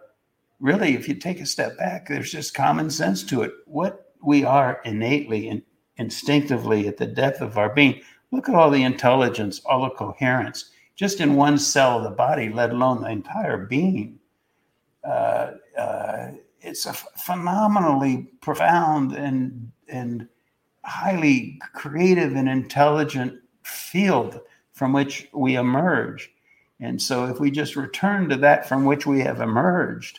really, 0.61 0.95
if 0.95 1.09
you 1.09 1.15
take 1.15 1.41
a 1.41 1.47
step 1.47 1.77
back, 1.77 2.09
there's 2.09 2.33
just 2.33 2.55
common 2.55 2.91
sense 2.91 3.23
to 3.25 3.43
it. 3.43 3.53
What 3.67 4.13
we 4.23 4.45
are 4.45 4.81
innately 4.85 5.49
and 5.49 5.63
instinctively 5.97 6.89
at 6.89 6.97
the 6.97 7.07
depth 7.07 7.41
of 7.41 7.59
our 7.59 7.75
being. 7.75 8.01
Look 8.31 8.49
at 8.49 8.55
all 8.55 8.71
the 8.71 8.83
intelligence, 8.83 9.61
all 9.67 9.83
the 9.83 9.91
coherence, 9.91 10.71
just 10.95 11.21
in 11.21 11.37
one 11.37 11.59
cell 11.59 11.99
of 11.99 12.05
the 12.05 12.11
body, 12.11 12.49
let 12.49 12.71
alone 12.71 13.03
the 13.03 13.11
entire 13.11 13.67
being. 13.67 14.19
Uh, 15.05 15.53
uh, 15.77 16.31
it's 16.61 16.87
a 16.87 16.93
phenomenally 16.93 18.29
profound 18.41 19.13
and 19.13 19.73
and 19.89 20.29
highly 20.85 21.59
creative 21.75 22.35
and 22.35 22.49
intelligent 22.49 23.39
field 23.63 24.41
from 24.73 24.93
which 24.93 25.29
we 25.33 25.57
emerge. 25.57 26.31
And 26.81 27.01
so, 27.01 27.27
if 27.27 27.39
we 27.39 27.51
just 27.51 27.77
return 27.77 28.29
to 28.29 28.37
that 28.37 28.69
from 28.69 28.85
which 28.85 29.07
we 29.07 29.21
have 29.21 29.41
emerged, 29.41 30.19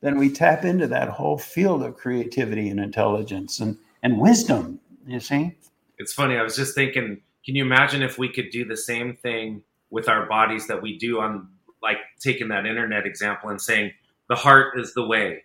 then 0.00 0.18
we 0.18 0.30
tap 0.30 0.64
into 0.64 0.86
that 0.88 1.08
whole 1.08 1.38
field 1.38 1.82
of 1.82 1.96
creativity 1.96 2.68
and 2.68 2.78
intelligence 2.78 3.60
and, 3.60 3.78
and 4.02 4.20
wisdom 4.20 4.80
you 5.06 5.20
see? 5.20 5.56
It's 5.98 6.12
funny. 6.12 6.36
I 6.36 6.42
was 6.42 6.56
just 6.56 6.74
thinking, 6.74 7.20
can 7.44 7.54
you 7.54 7.64
imagine 7.64 8.02
if 8.02 8.18
we 8.18 8.28
could 8.28 8.50
do 8.50 8.64
the 8.64 8.76
same 8.76 9.16
thing 9.16 9.62
with 9.90 10.08
our 10.08 10.26
bodies 10.26 10.66
that 10.66 10.80
we 10.80 10.98
do 10.98 11.20
on, 11.20 11.48
like, 11.82 11.98
taking 12.20 12.48
that 12.48 12.66
internet 12.66 13.06
example 13.06 13.50
and 13.50 13.60
saying, 13.60 13.92
the 14.28 14.34
heart 14.34 14.78
is 14.78 14.94
the 14.94 15.06
way. 15.06 15.44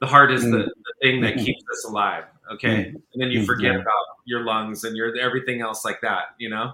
The 0.00 0.06
heart 0.06 0.32
is 0.32 0.42
mm-hmm. 0.42 0.52
the, 0.52 0.58
the, 0.58 0.94
thing 1.02 1.20
that 1.22 1.34
mm-hmm. 1.34 1.44
keeps 1.44 1.62
us 1.72 1.84
alive. 1.88 2.24
Okay. 2.52 2.68
Mm-hmm. 2.68 2.96
And 3.12 3.22
then 3.22 3.30
you 3.30 3.44
forget 3.44 3.72
yeah. 3.72 3.80
about 3.80 4.04
your 4.24 4.44
lungs 4.44 4.84
and 4.84 4.96
your 4.96 5.16
everything 5.18 5.60
else 5.60 5.84
like 5.84 6.00
that, 6.02 6.34
you 6.38 6.48
know? 6.48 6.72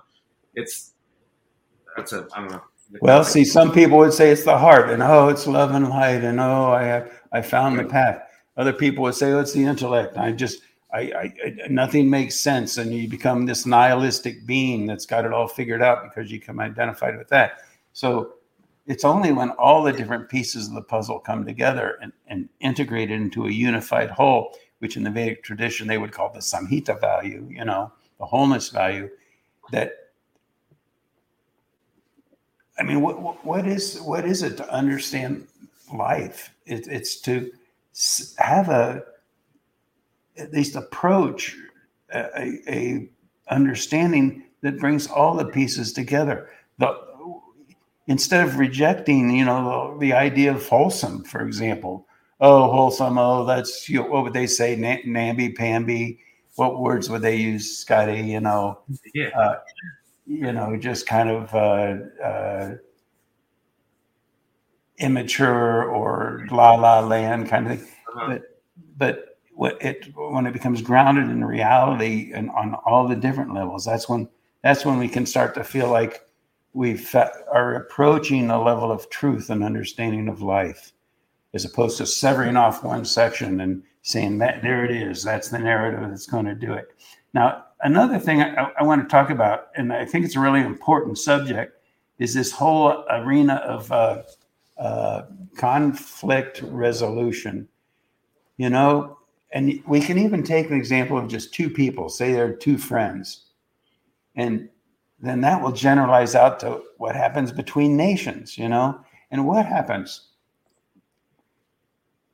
It's, 0.55 0.93
that's 1.97 2.13
a, 2.13 2.29
I 2.35 2.41
don't 2.41 2.51
know. 2.53 2.63
Well, 3.01 3.25
see, 3.25 3.45
some 3.45 3.73
people 3.73 3.99
would 3.99 4.13
say 4.13 4.31
it's 4.31 4.45
the 4.45 4.57
heart, 4.57 4.91
and 4.91 5.03
oh, 5.03 5.29
it's 5.29 5.47
love 5.47 5.75
and 5.75 5.89
light, 5.89 6.23
and 6.23 6.39
oh, 6.39 6.71
I 6.71 6.83
have 6.85 7.13
I 7.33 7.43
found 7.43 7.79
the 7.79 7.85
path. 7.85 8.23
Other 8.57 8.73
people 8.73 9.03
would 9.05 9.15
say, 9.15 9.33
oh, 9.33 9.41
it's 9.41 9.53
the 9.53 9.65
intellect. 9.65 10.17
I 10.17 10.31
just 10.31 10.61
I, 10.93 11.01
I, 11.01 11.33
nothing 11.69 12.09
makes 12.09 12.39
sense, 12.39 12.77
and 12.77 12.95
you 12.95 13.09
become 13.09 13.47
this 13.47 13.67
nihilistic 13.67 14.47
being 14.47 14.87
that's 14.87 15.07
got 15.07 15.25
it 15.25 15.33
all 15.33 15.49
figured 15.49 15.83
out 15.83 16.05
because 16.05 16.31
you 16.31 16.41
come 16.41 16.61
identified 16.61 17.19
with 17.19 17.29
that. 17.29 17.63
So 17.95 18.35
it's 18.87 19.05
only 19.05 19.33
when 19.33 19.51
all 19.53 19.83
the 19.83 19.93
different 19.93 20.29
pieces 20.29 20.69
of 20.69 20.75
the 20.75 20.83
puzzle 20.83 21.19
come 21.19 21.45
together 21.45 21.99
and, 22.01 22.13
and 22.29 22.49
integrated 22.61 23.21
into 23.21 23.47
a 23.47 23.51
unified 23.51 24.11
whole, 24.11 24.57
which 24.85 24.99
in 24.99 25.03
the 25.03 25.11
Vedic 25.11 25.43
tradition 25.43 25.87
they 25.87 25.97
would 25.97 26.13
call 26.13 26.31
the 26.31 26.41
samhita 26.41 27.01
value, 27.01 27.49
you 27.51 27.65
know, 27.65 27.91
the 28.19 28.27
wholeness 28.27 28.69
value, 28.69 29.09
that 29.73 30.11
I 32.79 32.83
mean, 32.83 33.01
what 33.01 33.43
what 33.47 33.67
is 33.67 33.99
what 34.03 34.27
is 34.27 34.43
it 34.43 34.59
to 34.59 34.71
understand 34.71 35.49
life? 35.91 36.55
It, 36.67 36.87
it's 36.87 37.19
to 37.23 37.51
have 38.37 38.69
a 38.69 39.05
at 40.37 40.53
least 40.53 40.77
approach 40.77 41.57
a, 42.13 42.59
a 42.69 43.09
understanding 43.49 44.45
that 44.61 44.79
brings 44.79 45.07
all 45.07 45.35
the 45.35 45.47
pieces 45.47 45.95
together. 45.95 46.51
The, 46.77 46.95
instead 48.07 48.47
of 48.47 48.59
rejecting, 48.59 49.31
you 49.35 49.47
know, 49.47 49.95
the, 49.95 50.09
the, 50.09 50.13
idea 50.13 50.53
of 50.53 50.69
wholesome, 50.69 51.25
for 51.25 51.41
example. 51.41 52.07
Oh, 52.47 52.71
wholesome. 52.71 53.17
Oh, 53.17 53.47
that's 53.47 53.89
you 53.89 54.03
know, 54.03 54.07
what 54.09 54.23
would 54.25 54.35
they 54.35 54.47
say? 54.47 54.77
namby 54.77 55.53
pamby. 55.53 56.21
What 56.57 56.79
words 56.79 57.09
would 57.09 57.23
they 57.23 57.37
use, 57.37 57.79
Scotty? 57.79 58.21
You 58.21 58.41
know, 58.41 58.81
yeah. 59.15 59.31
Uh, 59.31 59.61
you 60.27 60.53
know, 60.53 60.77
just 60.77 61.07
kind 61.07 61.31
of 61.31 61.55
uh, 61.55 62.23
uh, 62.23 62.75
immature 64.99 65.85
or 65.85 66.47
la 66.51 66.75
la 66.75 67.01
land 67.01 67.49
kind 67.49 67.73
of 67.73 67.81
thing. 67.81 67.89
Uh-huh. 68.15 68.39
But 68.99 69.39
but 69.57 69.79
it 69.81 70.15
when 70.15 70.47
it 70.47 70.53
becomes 70.53 70.83
grounded 70.83 71.31
in 71.31 71.43
reality 71.43 72.31
and 72.35 72.51
on 72.51 72.75
all 72.85 73.09
the 73.09 73.15
different 73.15 73.55
levels 73.55 73.85
that's 73.85 74.09
when 74.09 74.29
that's 74.63 74.85
when 74.85 74.99
we 74.99 75.09
can 75.09 75.25
start 75.25 75.55
to 75.55 75.63
feel 75.63 75.89
like 75.89 76.27
we 76.73 77.01
are 77.53 77.77
approaching 77.77 78.51
a 78.51 78.61
level 78.61 78.91
of 78.91 79.09
truth 79.11 79.51
and 79.51 79.63
understanding 79.63 80.29
of 80.29 80.43
life 80.43 80.93
as 81.55 81.65
opposed 81.65 81.97
to 81.99 82.07
severing 82.07 82.57
off 82.57 82.85
one 82.85 83.05
section 83.05 83.61
and 83.61 83.83
saying 84.03 84.39
that 84.39 84.63
there 84.63 84.85
it 84.85 84.91
is 84.91 85.23
that's 85.23 85.49
the 85.49 85.59
narrative 85.59 86.09
that's 86.09 86.27
going 86.27 86.45
to 86.45 86.55
do 86.55 86.73
it 86.73 86.89
now 87.33 87.65
another 87.83 88.19
thing 88.19 88.43
I, 88.43 88.71
I 88.79 88.83
want 88.83 89.03
to 89.03 89.09
talk 89.09 89.31
about 89.31 89.69
and 89.77 89.93
i 89.93 90.05
think 90.05 90.25
it's 90.25 90.37
a 90.37 90.41
really 90.41 90.61
important 90.61 91.19
subject 91.19 91.81
is 92.19 92.35
this 92.35 92.53
whole 92.53 93.05
arena 93.11 93.55
of 93.67 93.91
uh, 93.91 94.23
uh, 94.79 95.23
conflict 95.57 96.61
resolution 96.63 97.69
you 98.57 98.69
know 98.69 99.17
and 99.55 99.81
we 99.87 100.01
can 100.01 100.19
even 100.19 100.43
take 100.43 100.69
an 100.69 100.77
example 100.77 101.17
of 101.17 101.29
just 101.29 101.55
two 101.55 101.71
people, 101.71 102.09
say 102.09 102.33
they're 102.33 102.53
two 102.53 102.77
friends. 102.77 103.47
And 104.35 104.69
then 105.21 105.41
that 105.43 105.63
will 105.63 105.71
generalize 105.71 106.35
out 106.35 106.59
to 106.61 106.83
what 106.99 107.15
happens 107.15 107.53
between 107.53 107.97
nations, 107.97 108.59
you 108.59 108.69
know? 108.69 109.01
And 109.31 109.47
what 109.47 109.65
happens? 109.65 110.31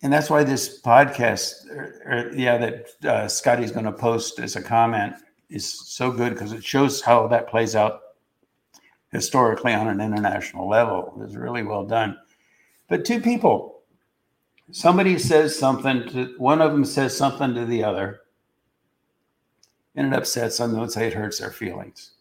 And 0.03 0.13
that's 0.13 0.31
why 0.31 0.45
this 0.45 0.81
podcast, 0.81 1.69
or, 1.71 2.03
or, 2.07 2.33
yeah, 2.35 2.57
that 2.57 3.05
uh, 3.05 3.29
Scotty's 3.29 3.71
going 3.71 3.85
to 3.85 3.93
post 3.93 4.39
as 4.39 4.57
a 4.57 4.63
comment 4.63 5.15
is 5.51 5.71
so 5.89 6.11
good 6.11 6.33
because 6.33 6.53
it 6.53 6.65
shows 6.65 7.03
how 7.03 7.27
that 7.29 7.49
plays 7.49 7.77
out 7.77 8.01
historically 9.13 9.75
on 9.75 9.89
an 9.89 10.01
international 10.01 10.69
level. 10.69 11.21
It's 11.23 11.35
really 11.35 11.63
well 11.63 11.85
done. 11.85 12.17
But 12.89 13.05
two 13.05 13.21
people, 13.21 13.83
somebody 14.71 15.19
says 15.19 15.59
something 15.59 16.09
to 16.09 16.35
one 16.39 16.63
of 16.63 16.73
them 16.73 16.85
says 16.85 17.17
something 17.17 17.55
to 17.55 17.67
the 17.67 17.85
other, 17.85 18.21
and 19.97 20.07
it 20.07 20.17
upsets 20.17 20.59
them. 20.59 20.75
Don't 20.75 20.91
say 20.91 21.09
it 21.09 21.15
hurts 21.15 21.39
their 21.39 21.51
feelings. 21.51 22.13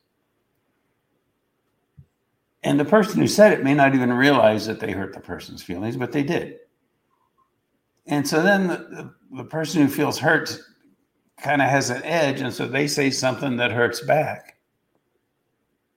And 2.64 2.78
the 2.78 2.86
person 2.86 3.20
who 3.22 3.28
said 3.28 3.54
it 3.54 3.64
may 3.64 3.74
not 3.74 3.96
even 3.96 4.12
realize 4.12 4.66
that 4.66 4.82
they 4.82 4.92
hurt 4.92 5.14
the 5.14 5.22
person's 5.22 5.64
feelings, 5.64 5.96
but 5.96 6.12
they 6.12 6.24
did. 6.24 6.58
And 8.10 8.28
so 8.28 8.42
then 8.42 8.68
the, 8.68 9.14
the, 9.32 9.44
person 9.44 9.84
who 9.84 9.88
feels 9.88 10.18
hurt 10.18 10.60
kind 11.40 11.62
of 11.62 11.70
has 11.70 11.92
an 11.92 12.04
edge. 12.04 12.42
And 12.42 12.52
so 12.52 12.68
they 12.68 12.88
say 12.88 13.12
something 13.12 13.56
that 13.58 13.72
hurts 13.72 14.02
back. 14.02 14.58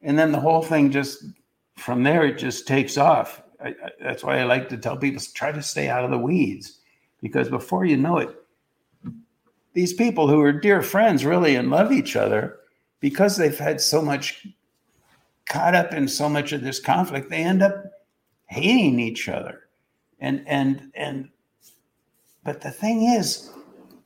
And 0.02 0.18
then 0.18 0.30
the 0.30 0.40
whole 0.40 0.62
thing 0.62 0.90
just, 0.90 1.24
from 1.76 2.02
there, 2.02 2.26
it 2.26 2.36
just 2.36 2.68
takes 2.68 2.98
off. 2.98 3.42
I, 3.64 3.68
I, 3.68 3.90
that's 3.98 4.22
why 4.22 4.38
I 4.38 4.44
like 4.44 4.68
to 4.68 4.76
tell 4.76 4.96
people 4.96 5.22
try 5.34 5.52
to 5.52 5.62
stay 5.62 5.88
out 5.88 6.04
of 6.04 6.10
the 6.10 6.18
weeds 6.18 6.80
because 7.22 7.48
before 7.48 7.86
you 7.86 7.96
know 7.96 8.18
it, 8.18 8.28
these 9.72 9.94
people 9.94 10.28
who 10.28 10.42
are 10.42 10.52
dear 10.52 10.82
friends 10.82 11.24
really 11.24 11.56
and 11.56 11.70
love 11.70 11.92
each 11.92 12.14
other 12.14 12.58
because 13.00 13.38
they've 13.38 13.58
had 13.58 13.80
so 13.80 14.02
much 14.02 14.46
caught 15.48 15.74
up 15.74 15.94
in 15.94 16.06
so 16.08 16.28
much 16.28 16.52
of 16.52 16.60
this 16.60 16.78
conflict, 16.78 17.30
they 17.30 17.42
end 17.42 17.62
up 17.62 17.84
hating 18.48 19.00
each 19.00 19.30
other. 19.30 19.60
And 20.20 20.44
and 20.46 20.92
and 20.94 21.30
but 22.44 22.60
the 22.60 22.70
thing 22.70 23.04
is, 23.04 23.50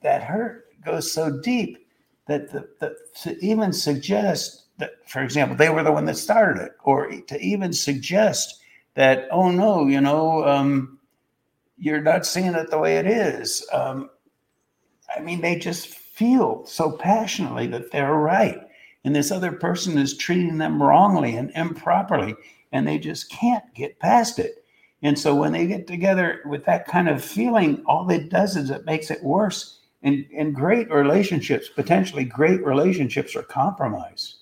that 0.03 0.22
hurt 0.22 0.66
goes 0.85 1.11
so 1.11 1.40
deep 1.40 1.87
that 2.27 2.51
the, 2.53 2.68
the, 2.81 2.96
to 3.22 3.44
even 3.44 3.72
suggest 3.72 4.64
that, 4.79 4.92
for 5.09 5.22
example, 5.22 5.57
they 5.57 5.70
were 5.70 5.83
the 5.83 5.92
one 5.92 6.05
that 6.05 6.16
started 6.16 6.62
it, 6.62 6.72
or 6.85 7.09
to 7.09 7.40
even 7.40 7.72
suggest 7.72 8.61
that, 8.94 9.29
oh 9.31 9.51
no, 9.51 9.87
you 9.87 10.01
know, 10.01 10.44
um, 10.46 10.99
you're 11.79 12.01
not 12.01 12.27
seeing 12.27 12.55
it 12.55 12.70
the 12.70 12.79
way 12.79 12.96
it 12.96 13.07
is. 13.07 13.66
Um, 13.72 14.11
I 15.14 15.20
mean, 15.20 15.40
they 15.40 15.59
just 15.59 15.88
feel 15.88 16.64
so 16.66 16.92
passionately 16.92 17.66
that 17.68 17.90
they're 17.90 18.14
right 18.14 18.61
and 19.07 19.14
this 19.14 19.31
other 19.31 19.53
person 19.53 19.96
is 19.99 20.16
treating 20.16 20.59
them 20.59 20.83
wrongly 20.83 21.37
and 21.37 21.53
improperly, 21.55 22.35
and 22.72 22.87
they 22.87 22.99
just 22.99 23.31
can't 23.31 23.62
get 23.72 24.01
past 24.01 24.40
it. 24.40 24.64
And 25.07 25.16
so 25.16 25.37
when 25.37 25.53
they 25.53 25.69
get 25.69 25.87
together 25.87 26.40
with 26.47 26.64
that 26.64 26.85
kind 26.88 27.09
of 27.09 27.25
feeling, 27.25 27.81
all 27.87 28.11
it 28.11 28.29
does 28.29 28.57
is 28.57 28.71
it 28.71 28.87
makes 28.87 29.09
it 29.09 29.23
worse. 29.23 29.79
And, 30.03 30.27
and 30.37 30.53
great 30.53 30.90
relationships, 30.90 31.69
potentially 31.69 32.25
great 32.25 32.66
relationships, 32.66 33.37
are 33.37 33.45
compromised. 33.45 34.38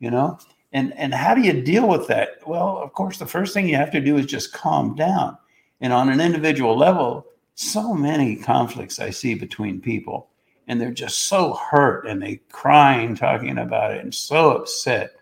You 0.00 0.10
know, 0.10 0.38
and 0.74 0.92
and 0.98 1.14
how 1.14 1.34
do 1.34 1.40
you 1.40 1.62
deal 1.62 1.88
with 1.88 2.06
that? 2.08 2.46
Well, 2.46 2.76
of 2.76 2.92
course, 2.92 3.18
the 3.18 3.24
first 3.24 3.54
thing 3.54 3.66
you 3.66 3.76
have 3.76 3.92
to 3.92 4.00
do 4.00 4.18
is 4.18 4.26
just 4.26 4.52
calm 4.52 4.94
down. 4.94 5.38
And 5.80 5.90
on 5.90 6.10
an 6.10 6.20
individual 6.20 6.76
level, 6.76 7.24
so 7.54 7.94
many 7.94 8.36
conflicts 8.36 8.98
I 8.98 9.08
see 9.08 9.34
between 9.34 9.80
people 9.80 10.28
and 10.68 10.78
they're 10.78 10.90
just 10.90 11.22
so 11.22 11.54
hurt 11.54 12.06
and 12.06 12.20
they 12.20 12.42
crying 12.52 13.14
talking 13.14 13.56
about 13.56 13.92
it 13.92 14.04
and 14.04 14.14
so 14.14 14.50
upset 14.50 15.12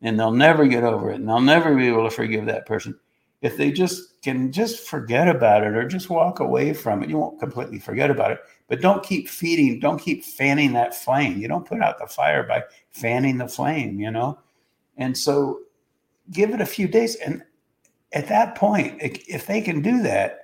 and 0.00 0.18
they'll 0.18 0.32
never 0.32 0.66
get 0.66 0.84
over 0.84 1.10
it 1.10 1.16
and 1.16 1.28
they'll 1.28 1.40
never 1.40 1.74
be 1.74 1.88
able 1.88 2.04
to 2.04 2.14
forgive 2.14 2.46
that 2.46 2.64
person 2.64 2.98
if 3.42 3.58
they 3.58 3.70
just 3.70 4.11
can 4.22 4.52
just 4.52 4.86
forget 4.86 5.28
about 5.28 5.62
it 5.62 5.74
or 5.74 5.86
just 5.86 6.08
walk 6.08 6.40
away 6.40 6.72
from 6.72 7.02
it 7.02 7.10
you 7.10 7.18
won't 7.18 7.40
completely 7.40 7.78
forget 7.78 8.10
about 8.10 8.30
it 8.30 8.40
but 8.68 8.80
don't 8.80 9.02
keep 9.02 9.28
feeding 9.28 9.78
don't 9.80 10.00
keep 10.00 10.24
fanning 10.24 10.72
that 10.72 10.94
flame 10.94 11.38
you 11.38 11.48
don't 11.48 11.66
put 11.66 11.80
out 11.80 11.98
the 11.98 12.06
fire 12.06 12.42
by 12.44 12.62
fanning 12.90 13.38
the 13.38 13.48
flame 13.48 13.98
you 13.98 14.10
know 14.10 14.38
and 14.96 15.16
so 15.16 15.60
give 16.30 16.50
it 16.50 16.60
a 16.60 16.66
few 16.66 16.86
days 16.86 17.16
and 17.16 17.42
at 18.12 18.28
that 18.28 18.54
point 18.54 18.96
if 19.00 19.46
they 19.46 19.60
can 19.60 19.82
do 19.82 20.02
that 20.02 20.42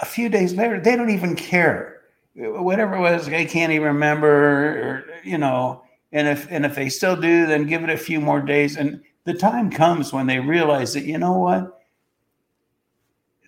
a 0.00 0.04
few 0.04 0.28
days 0.28 0.54
later, 0.54 0.80
they 0.80 0.96
don't 0.96 1.10
even 1.10 1.36
care. 1.36 2.02
Whatever 2.34 2.96
it 2.96 3.00
was, 3.00 3.26
they 3.26 3.44
can't 3.44 3.72
even 3.72 3.88
remember, 3.88 4.28
or, 4.28 5.04
you 5.24 5.38
know. 5.38 5.82
And 6.12 6.26
if 6.26 6.50
and 6.50 6.66
if 6.66 6.74
they 6.74 6.88
still 6.88 7.16
do, 7.16 7.46
then 7.46 7.66
give 7.66 7.84
it 7.84 7.90
a 7.90 7.96
few 7.96 8.20
more 8.20 8.40
days. 8.40 8.76
And 8.76 9.00
the 9.32 9.38
time 9.38 9.70
comes 9.70 10.12
when 10.12 10.26
they 10.26 10.38
realize 10.38 10.94
that 10.94 11.04
you 11.04 11.18
know 11.18 11.38
what, 11.38 11.80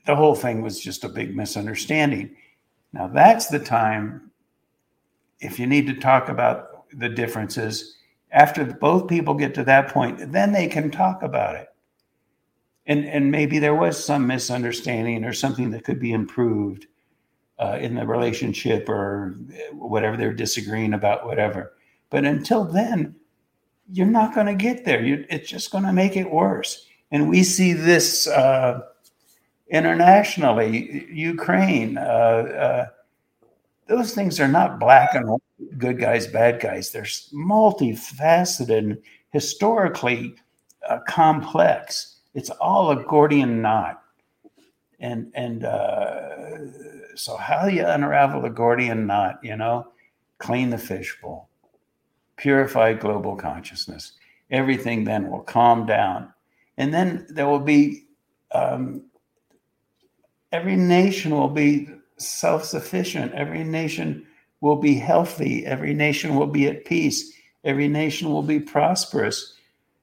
the 0.07 0.17
whole 0.17 0.35
thing 0.35 0.63
was 0.63 0.81
just 0.81 1.05
a 1.05 1.09
big 1.09 1.37
misunderstanding. 1.37 2.37
Now 2.93 3.09
that's 3.09 3.47
the 3.47 3.59
time. 3.59 4.31
If 5.41 5.59
you 5.59 5.67
need 5.67 5.87
to 5.89 5.95
talk 5.95 6.29
about 6.29 6.89
the 6.93 7.09
differences, 7.09 7.97
after 8.31 8.65
both 8.65 9.09
people 9.09 9.35
get 9.35 9.55
to 9.55 9.65
that 9.65 9.89
point, 9.89 10.33
then 10.33 10.53
they 10.53 10.69
can 10.69 10.91
talk 10.91 11.23
about 11.23 11.57
it 11.57 11.69
and 12.87 13.05
and 13.05 13.31
maybe 13.31 13.59
there 13.59 13.75
was 13.75 14.03
some 14.03 14.27
misunderstanding 14.27 15.25
or 15.25 15.33
something 15.33 15.71
that 15.71 15.85
could 15.85 16.01
be 16.01 16.13
improved 16.13 16.87
uh, 17.59 17.79
in 17.81 17.95
the 17.95 18.07
relationship 18.07 18.89
or 18.89 19.37
whatever 19.73 20.17
they're 20.17 20.33
disagreeing 20.33 20.95
about 20.95 21.27
whatever 21.27 21.75
but 22.11 22.25
until 22.25 22.65
then 22.65 23.15
you're 23.93 24.07
not 24.07 24.35
going 24.35 24.47
to 24.47 24.55
get 24.55 24.85
there. 24.85 25.03
You, 25.03 25.25
it's 25.29 25.49
just 25.49 25.71
going 25.71 25.85
to 25.85 25.93
make 25.93 26.17
it 26.17 26.31
worse. 26.31 26.87
And 27.11 27.29
we 27.29 27.43
see 27.43 27.75
this 27.75 28.27
uh, 28.27 28.81
internationally 29.69 31.07
ukraine 31.11 31.99
uh, 31.99 32.01
uh, 32.01 32.87
those 33.87 34.15
things 34.15 34.41
are 34.41 34.49
not 34.49 34.79
black 34.79 35.15
and 35.15 35.29
white 35.29 35.43
good 35.79 35.99
guys 35.99 36.27
bad 36.27 36.61
guys. 36.61 36.91
They're 36.91 37.03
multifaceted 37.03 39.03
historically 39.31 40.35
uh, 40.89 41.01
complex. 41.09 42.19
It's 42.35 42.51
all 42.51 42.91
a 42.91 43.05
Gordian 43.05 43.61
knot. 43.61 44.03
And 45.01 45.33
and 45.35 45.65
uh, 45.65 46.59
so 47.17 47.37
how 47.37 47.69
do 47.69 47.75
you 47.75 47.85
unravel 47.85 48.43
the 48.43 48.49
Gordian 48.49 49.07
knot? 49.07 49.41
You 49.43 49.57
know, 49.57 49.89
clean 50.39 50.71
the 50.71 50.79
fishbowl, 50.79 51.49
purify 52.43 52.93
global 52.93 53.37
consciousness. 53.37 54.13
Everything 54.51 55.05
then 55.05 55.31
will 55.31 55.41
calm 55.41 55.87
down, 55.87 56.33
and 56.77 56.93
then 56.93 57.27
there 57.31 57.47
will 57.47 57.61
be 57.61 58.05
um, 58.53 59.03
every 60.53 60.77
nation 60.77 61.31
will 61.31 61.49
be 61.49 61.89
self-sufficient. 62.19 63.33
Every 63.33 63.65
nation 63.65 64.27
will 64.61 64.77
be 64.77 64.95
healthy. 64.95 65.65
Every 65.65 65.95
nation 65.95 66.35
will 66.35 66.47
be 66.47 66.67
at 66.67 66.85
peace. 66.85 67.33
Every 67.65 67.89
nation 67.89 68.31
will 68.31 68.43
be 68.43 68.61
prosperous 68.61 69.55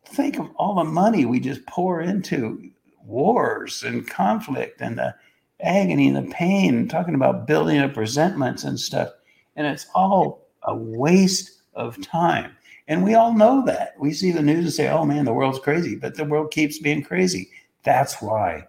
think 0.10 0.40
of 0.40 0.50
all 0.56 0.76
the 0.76 0.84
money 0.84 1.26
we 1.26 1.40
just 1.40 1.66
pour 1.66 2.02
into 2.02 2.70
wars 3.04 3.84
and 3.84 4.08
conflict 4.08 4.82
and 4.82 4.98
the 4.98 5.16
agony 5.62 6.08
and 6.08 6.18
the 6.18 6.34
pain, 6.34 6.88
talking 6.88 7.16
about 7.16 7.48
building 7.48 7.80
up 7.80 7.96
resentments 7.96 8.64
and 8.64 8.80
stuff. 8.80 9.10
And 9.56 9.68
it's 9.68 9.88
all 9.94 10.48
a 10.64 10.76
waste 10.76 11.59
of 11.74 12.02
time. 12.02 12.56
And 12.88 13.04
we 13.04 13.14
all 13.14 13.34
know 13.34 13.64
that. 13.66 13.94
We 14.00 14.14
see 14.14 14.32
the 14.32 14.42
news 14.42 14.66
and 14.66 14.74
say, 14.74 14.90
oh 14.90 15.06
man, 15.06 15.26
the 15.26 15.34
world's 15.34 15.60
crazy, 15.60 15.96
but 15.96 16.16
the 16.16 16.26
world 16.26 16.52
keeps 16.52 16.80
being 16.80 17.04
crazy. 17.04 17.50
That's 17.84 18.22
why. 18.22 18.68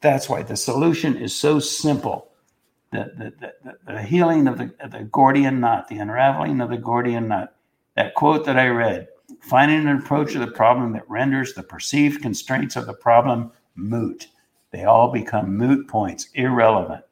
That's 0.00 0.28
why 0.28 0.42
the 0.42 0.56
solution 0.56 1.16
is 1.16 1.34
so 1.34 1.58
simple. 1.58 2.30
The, 2.92 3.32
the, 3.40 3.52
the, 3.64 3.92
the 3.92 4.02
healing 4.02 4.46
of 4.46 4.58
the, 4.58 4.72
the 4.88 5.04
Gordian 5.04 5.60
knot, 5.60 5.88
the 5.88 5.98
unraveling 5.98 6.60
of 6.60 6.70
the 6.70 6.76
Gordian 6.76 7.28
knot. 7.28 7.54
That 7.94 8.14
quote 8.14 8.44
that 8.44 8.58
I 8.58 8.68
read 8.68 9.08
finding 9.40 9.88
an 9.88 9.98
approach 9.98 10.32
to 10.32 10.38
the 10.38 10.46
problem 10.46 10.92
that 10.92 11.08
renders 11.08 11.54
the 11.54 11.62
perceived 11.62 12.22
constraints 12.22 12.76
of 12.76 12.86
the 12.86 12.94
problem 12.94 13.50
moot. 13.74 14.28
They 14.70 14.84
all 14.84 15.12
become 15.12 15.56
moot 15.56 15.88
points, 15.88 16.28
irrelevant. 16.34 17.04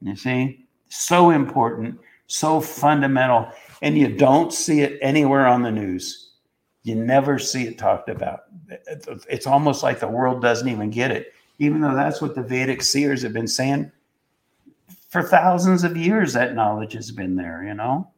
You 0.00 0.16
see? 0.16 0.66
So 0.88 1.30
important, 1.30 1.98
so 2.26 2.60
fundamental, 2.60 3.48
and 3.86 3.96
you 3.96 4.08
don't 4.08 4.52
see 4.52 4.80
it 4.80 4.98
anywhere 5.00 5.46
on 5.46 5.62
the 5.62 5.70
news. 5.70 6.32
You 6.82 6.96
never 6.96 7.38
see 7.38 7.68
it 7.68 7.78
talked 7.78 8.08
about. 8.08 8.40
It's 8.68 9.46
almost 9.46 9.84
like 9.84 10.00
the 10.00 10.08
world 10.08 10.42
doesn't 10.42 10.68
even 10.68 10.90
get 10.90 11.12
it, 11.12 11.32
even 11.60 11.80
though 11.80 11.94
that's 11.94 12.20
what 12.20 12.34
the 12.34 12.42
Vedic 12.42 12.82
seers 12.82 13.22
have 13.22 13.32
been 13.32 13.46
saying 13.46 13.92
for 15.08 15.22
thousands 15.22 15.84
of 15.84 15.96
years. 15.96 16.32
That 16.32 16.56
knowledge 16.56 16.94
has 16.94 17.12
been 17.12 17.36
there, 17.36 17.62
you 17.62 17.74
know? 17.74 18.10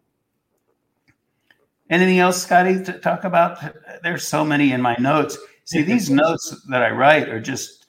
Anything 1.91 2.19
else, 2.19 2.43
Scotty, 2.43 2.83
to 2.85 2.99
talk 3.01 3.25
about? 3.25 3.59
There's 4.03 4.27
so 4.27 4.47
many 4.47 4.73
in 4.73 4.81
my 4.81 4.97
notes. 4.99 5.37
See, 5.67 5.83
these 5.83 6.09
notes 6.25 6.63
that 6.71 6.83
I 6.83 6.93
write 6.93 7.29
are 7.29 7.41
just, 7.41 7.85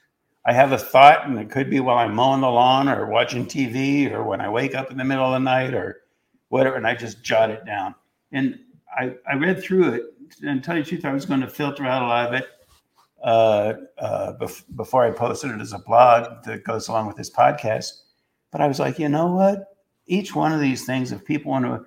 I 0.46 0.52
have 0.52 0.74
a 0.74 0.78
thought, 0.78 1.26
and 1.26 1.39
it 1.39 1.50
could 1.50 1.70
be 1.70 1.80
while 1.80 2.00
I'm 2.00 2.13
mowing 2.13 2.42
the 2.42 2.50
lawn 2.50 2.89
or 2.89 3.06
watching 3.06 3.46
TV 3.46 4.12
or 4.12 4.26
when 4.26 4.42
I 4.42 4.50
wake 4.50 4.76
up 4.76 4.92
in 4.92 4.98
the 4.98 5.06
middle 5.06 5.28
of 5.28 5.32
the 5.32 5.39
night 5.39 5.74
or 5.74 6.02
whatever, 6.50 6.76
and 6.76 6.86
I 6.86 6.96
just 6.96 7.24
jot 7.24 7.50
it 7.50 7.66
down. 7.66 7.96
And 8.32 8.60
I, 8.96 9.16
I 9.30 9.36
read 9.36 9.62
through 9.62 9.94
it, 9.94 10.04
and 10.44 10.64
tell 10.64 10.78
you 10.78 10.84
the 10.84 10.90
truth, 10.90 11.06
I 11.06 11.14
was 11.14 11.26
going 11.26 11.42
to 11.42 11.48
filter 11.48 11.86
out 11.86 12.04
a 12.04 12.06
lot 12.06 12.28
of 12.28 12.34
it 12.34 12.48
uh, 13.24 13.74
uh, 13.98 14.38
bef- 14.38 14.64
before 14.76 15.04
I 15.04 15.12
posted 15.12 15.52
it 15.52 15.62
as 15.62 15.74
a 15.74 15.80
blog 15.80 16.44
that 16.44 16.64
goes 16.64 16.88
along 16.88 17.08
with 17.08 17.16
this 17.16 17.30
podcast. 17.30 18.02
But 18.52 18.62
I 18.62 18.68
was 18.68 18.80
like, 18.80 19.00
you 19.00 19.10
know 19.10 19.28
what? 19.28 19.76
Each 20.06 20.36
one 20.36 20.52
of 20.52 20.60
these 20.60 20.86
things, 20.86 21.12
if 21.12 21.24
people 21.24 21.52
want 21.52 21.66
to 21.66 21.86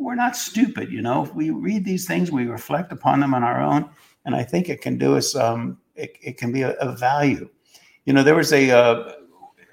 we're 0.00 0.14
not 0.14 0.36
stupid, 0.36 0.90
you 0.90 1.02
know. 1.02 1.22
If 1.22 1.34
we 1.34 1.50
read 1.50 1.84
these 1.84 2.06
things, 2.06 2.32
we 2.32 2.46
reflect 2.46 2.90
upon 2.90 3.20
them 3.20 3.34
on 3.34 3.44
our 3.44 3.60
own, 3.60 3.88
and 4.24 4.34
I 4.34 4.42
think 4.42 4.68
it 4.68 4.80
can 4.80 4.96
do 4.98 5.16
us. 5.16 5.36
Um, 5.36 5.78
it, 5.94 6.16
it 6.22 6.38
can 6.38 6.52
be 6.52 6.62
a, 6.62 6.72
a 6.76 6.96
value. 6.96 7.48
You 8.06 8.14
know, 8.14 8.22
there 8.22 8.34
was 8.34 8.52
a. 8.52 8.70
Uh, 8.70 9.12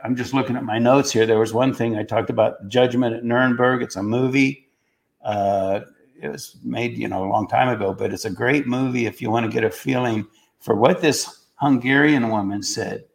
I'm 0.04 0.16
just 0.16 0.34
looking 0.34 0.56
at 0.56 0.64
my 0.64 0.80
notes 0.80 1.12
here. 1.12 1.26
There 1.26 1.40
was 1.40 1.54
one 1.54 1.74
thing 1.74 1.98
I 1.98 2.04
talked 2.04 2.30
about 2.30 2.68
Judgment 2.68 3.16
at 3.16 3.24
Nuremberg. 3.24 3.82
It's 3.82 3.96
a 3.96 4.04
movie. 4.04 4.68
Uh, 5.24 5.82
it 6.22 6.30
was 6.30 6.58
made, 6.64 6.98
you 6.98 7.08
know, 7.08 7.24
a 7.24 7.30
long 7.30 7.48
time 7.48 7.70
ago, 7.70 7.94
but 7.94 8.14
it's 8.14 8.26
a 8.26 8.32
great 8.32 8.68
movie 8.68 9.06
if 9.06 9.22
you 9.22 9.30
want 9.30 9.46
to 9.46 9.52
get 9.52 9.64
a 9.64 9.70
feeling 9.70 10.26
for 10.60 10.76
what 10.76 11.02
this 11.02 11.46
Hungarian 11.56 12.30
woman 12.30 12.64
said 12.64 13.06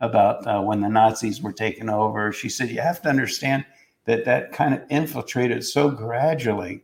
about 0.00 0.46
uh, 0.46 0.60
when 0.62 0.80
the 0.80 0.88
Nazis 0.88 1.42
were 1.42 1.52
taken 1.52 1.88
over. 1.88 2.32
She 2.32 2.48
said, 2.48 2.70
You 2.70 2.80
have 2.80 3.02
to 3.02 3.08
understand 3.08 3.64
that 4.04 4.24
that 4.24 4.52
kind 4.52 4.74
of 4.74 4.82
infiltrated 4.90 5.64
so 5.64 5.90
gradually. 5.90 6.82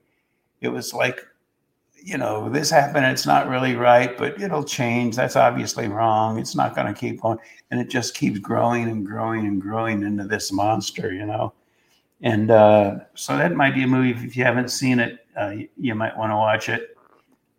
It 0.61 0.69
was 0.69 0.95
like, 0.95 1.27
you 2.07 2.17
know, 2.17 2.49
this 2.49 2.71
happened, 2.71 3.05
it's 3.05 3.27
not 3.27 3.49
really 3.49 3.75
right, 3.75 4.17
but 4.17 4.41
it'll 4.41 4.63
change. 4.63 5.17
That's 5.17 5.35
obviously 5.35 5.89
wrong. 5.89 6.39
It's 6.39 6.55
not 6.55 6.77
going 6.77 6.87
to 6.87 6.95
keep 6.95 7.25
on. 7.25 7.37
And 7.73 7.81
it 7.81 7.91
just 7.91 8.15
keeps 8.15 8.39
growing 8.39 8.89
and 8.89 9.05
growing 9.05 9.45
and 9.45 9.61
growing 9.61 10.05
into 10.05 10.23
this 10.23 10.53
monster, 10.53 11.13
you 11.13 11.27
know. 11.27 11.53
And 12.23 12.53
uh, 12.53 12.99
so 13.15 13.37
that 13.37 13.57
might 13.57 13.75
be 13.75 13.83
a 13.83 13.89
movie. 13.89 14.11
If 14.25 14.37
you 14.37 14.45
haven't 14.45 14.71
seen 14.71 15.01
it, 15.01 15.27
uh, 15.37 15.57
you 15.77 15.97
might 15.97 16.17
want 16.17 16.31
to 16.31 16.37
watch 16.37 16.69
it. 16.69 16.97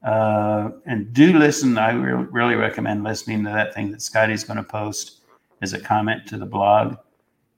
Uh, 0.02 0.70
and 0.86 1.12
do 1.12 1.38
listen. 1.38 1.78
I 1.78 1.92
re- 1.92 2.28
really 2.32 2.56
recommend 2.56 3.04
listening 3.04 3.44
to 3.44 3.50
that 3.50 3.74
thing 3.74 3.92
that 3.92 4.02
Scotty's 4.02 4.46
going 4.46 4.58
to 4.58 4.64
post 4.64 5.24
as 5.62 5.74
a 5.74 5.80
comment 5.80 6.26
to 6.28 6.38
the 6.38 6.46
blog. 6.46 6.96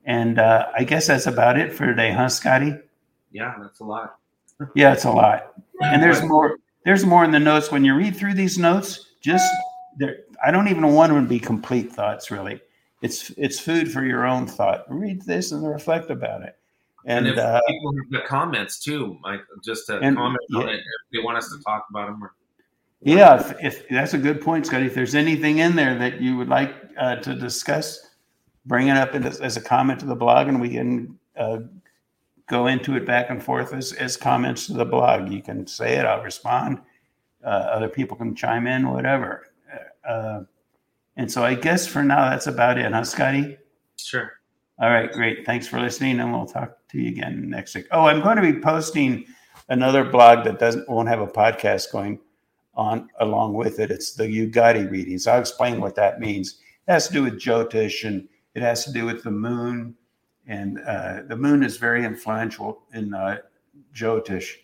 And 0.06 0.40
uh, 0.40 0.70
I 0.76 0.86
guess 0.86 1.06
that's 1.06 1.28
about 1.28 1.60
it 1.60 1.72
for 1.72 1.86
today, 1.86 2.12
huh, 2.12 2.30
Scotty? 2.30 2.74
Yeah, 3.32 3.54
that's 3.62 3.80
a 3.80 3.84
lot. 3.84 4.16
yeah, 4.74 4.92
it's 4.92 5.06
a 5.06 5.12
lot. 5.12 5.54
And 5.82 6.02
there's 6.02 6.24
more. 6.24 6.58
There's 6.90 7.06
more 7.06 7.24
in 7.24 7.30
the 7.30 7.40
notes. 7.40 7.72
When 7.72 7.86
you 7.86 7.94
read 7.94 8.16
through 8.16 8.34
these 8.34 8.58
notes, 8.58 9.12
just 9.22 9.48
there. 9.98 10.22
I 10.44 10.50
don't 10.50 10.70
even 10.70 10.92
want 10.92 11.14
them 11.14 11.24
to 11.24 11.30
be 11.30 11.40
complete 11.40 11.92
thoughts. 11.92 12.32
Really, 12.32 12.60
it's 13.04 13.30
it's 13.38 13.60
food 13.60 13.92
for 13.92 14.04
your 14.04 14.26
own 14.26 14.48
thought. 14.48 14.86
Read 14.90 15.22
this 15.22 15.52
and 15.52 15.70
reflect 15.70 16.10
about 16.10 16.42
it. 16.42 16.58
And, 17.06 17.28
and 17.28 17.38
if 17.38 17.46
uh, 17.46 17.62
people 17.68 17.94
have 17.94 18.10
the 18.10 18.28
comments 18.28 18.80
too, 18.80 19.20
Mike, 19.22 19.42
just 19.64 19.86
to 19.86 20.00
and, 20.00 20.18
comment 20.18 20.40
yeah. 20.50 20.60
on 20.62 20.70
it 20.70 20.78
if 20.78 20.84
they 21.14 21.20
want 21.24 21.38
us 21.38 21.56
to 21.56 21.62
talk 21.62 21.86
about 21.92 22.08
them. 22.08 22.24
Or, 22.24 22.34
yeah, 23.04 23.40
if, 23.40 23.64
if, 23.64 23.90
that's 23.90 24.16
a 24.16 24.18
good 24.18 24.42
point, 24.42 24.66
Scotty. 24.66 24.88
If 24.88 24.96
there's 24.96 25.14
anything 25.14 25.60
in 25.60 25.76
there 25.76 25.96
that 26.00 26.20
you 26.20 26.38
would 26.38 26.50
like 26.50 26.74
uh, 26.98 27.18
to 27.18 27.36
discuss, 27.36 28.00
bring 28.66 28.88
it 28.88 28.98
up 28.98 29.14
as, 29.14 29.40
as, 29.42 29.58
a 29.58 29.62
comment 29.62 30.00
to 30.00 30.08
the 30.08 30.16
blog, 30.16 30.48
and 30.48 30.60
we 30.60 30.70
can 30.70 31.20
uh, 31.38 31.60
go 32.50 32.68
into 32.68 32.96
it 32.96 33.06
back 33.06 33.30
and 33.30 33.42
forth 33.42 33.74
as, 33.74 33.94
as 33.94 34.18
comments 34.18 34.68
to 34.68 34.74
the 34.74 34.86
blog. 34.86 35.32
You 35.32 35.42
can 35.42 35.68
say 35.68 35.96
it, 35.96 36.06
I'll 36.06 36.24
respond. 36.24 36.82
Uh, 37.44 37.48
other 37.48 37.88
people 37.88 38.18
can 38.18 38.36
chime 38.36 38.68
in, 38.68 38.90
whatever. 38.90 39.46
Uh, 40.08 40.42
and 41.16 41.32
so 41.32 41.44
I 41.44 41.54
guess 41.54 41.88
for 41.88 42.04
now 42.04 42.30
that's 42.30 42.48
about 42.48 42.78
it, 42.78 42.92
huh, 42.92 43.04
Scotty? 43.04 43.58
Sure. 43.98 44.32
All 44.80 44.90
right, 44.90 45.12
great. 45.12 45.46
Thanks 45.46 45.68
for 45.68 45.80
listening, 45.80 46.20
and 46.20 46.32
we'll 46.32 46.46
talk 46.46 46.78
to 46.90 47.00
you 47.00 47.10
again 47.10 47.50
next 47.50 47.76
week. 47.76 47.88
Oh, 47.92 48.06
I'm 48.06 48.22
going 48.22 48.38
to 48.38 48.42
be 48.42 48.60
posting 48.60 49.26
another 49.68 50.04
blog 50.04 50.46
that 50.46 50.58
doesn't 50.58 50.90
won't 50.90 51.10
have 51.10 51.22
a 51.22 51.28
podcast 51.28 51.92
going 51.92 52.20
on 52.74 53.10
along 53.20 53.54
with 53.54 53.80
it. 53.80 53.92
It's 53.92 54.14
the 54.14 54.24
Ugadi 54.24 54.90
readings. 54.90 55.28
I'll 55.28 55.42
explain 55.42 55.82
what 55.82 55.96
that 55.96 56.20
means. 56.20 56.60
It 56.88 56.94
has 56.94 57.08
to 57.08 57.14
do 57.14 57.24
with 57.24 57.40
Jyotish, 57.40 58.08
and 58.08 58.28
it 58.56 58.62
has 58.62 58.86
to 58.86 58.94
do 58.94 59.06
with 59.06 59.24
the 59.24 59.32
moon, 59.32 59.96
and 60.50 60.80
uh, 60.80 61.22
the 61.28 61.38
moon 61.38 61.64
is 61.64 61.78
very 61.78 62.04
influential 62.04 62.82
in 62.92 63.14
uh, 63.14 63.38
Jyotish. 63.94 64.56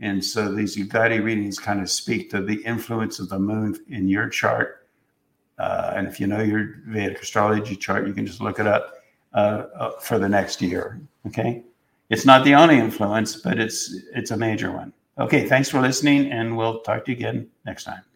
And 0.00 0.24
so 0.24 0.52
these 0.52 0.76
Ugadi 0.76 1.22
readings 1.22 1.58
kind 1.58 1.80
of 1.80 1.90
speak 1.90 2.30
to 2.30 2.40
the 2.40 2.62
influence 2.64 3.20
of 3.20 3.28
the 3.28 3.38
moon 3.38 3.78
in 3.90 4.08
your 4.08 4.28
chart. 4.28 4.88
Uh, 5.58 5.92
and 5.94 6.06
if 6.06 6.18
you 6.18 6.26
know 6.26 6.40
your 6.40 6.76
Vedic 6.86 7.20
astrology 7.20 7.76
chart, 7.76 8.06
you 8.06 8.14
can 8.14 8.24
just 8.24 8.40
look 8.40 8.58
it 8.58 8.66
up 8.66 8.94
uh, 9.34 9.66
uh, 9.76 9.90
for 10.00 10.18
the 10.18 10.28
next 10.28 10.62
year. 10.62 11.00
Okay, 11.26 11.62
it's 12.08 12.24
not 12.24 12.44
the 12.44 12.54
only 12.54 12.78
influence, 12.78 13.36
but 13.36 13.58
it's 13.58 13.94
it's 14.14 14.30
a 14.30 14.36
major 14.36 14.72
one. 14.72 14.92
Okay, 15.18 15.46
thanks 15.48 15.68
for 15.68 15.80
listening, 15.80 16.30
and 16.30 16.56
we'll 16.56 16.80
talk 16.80 17.04
to 17.04 17.10
you 17.10 17.16
again 17.16 17.50
next 17.66 17.84
time. 17.84 18.07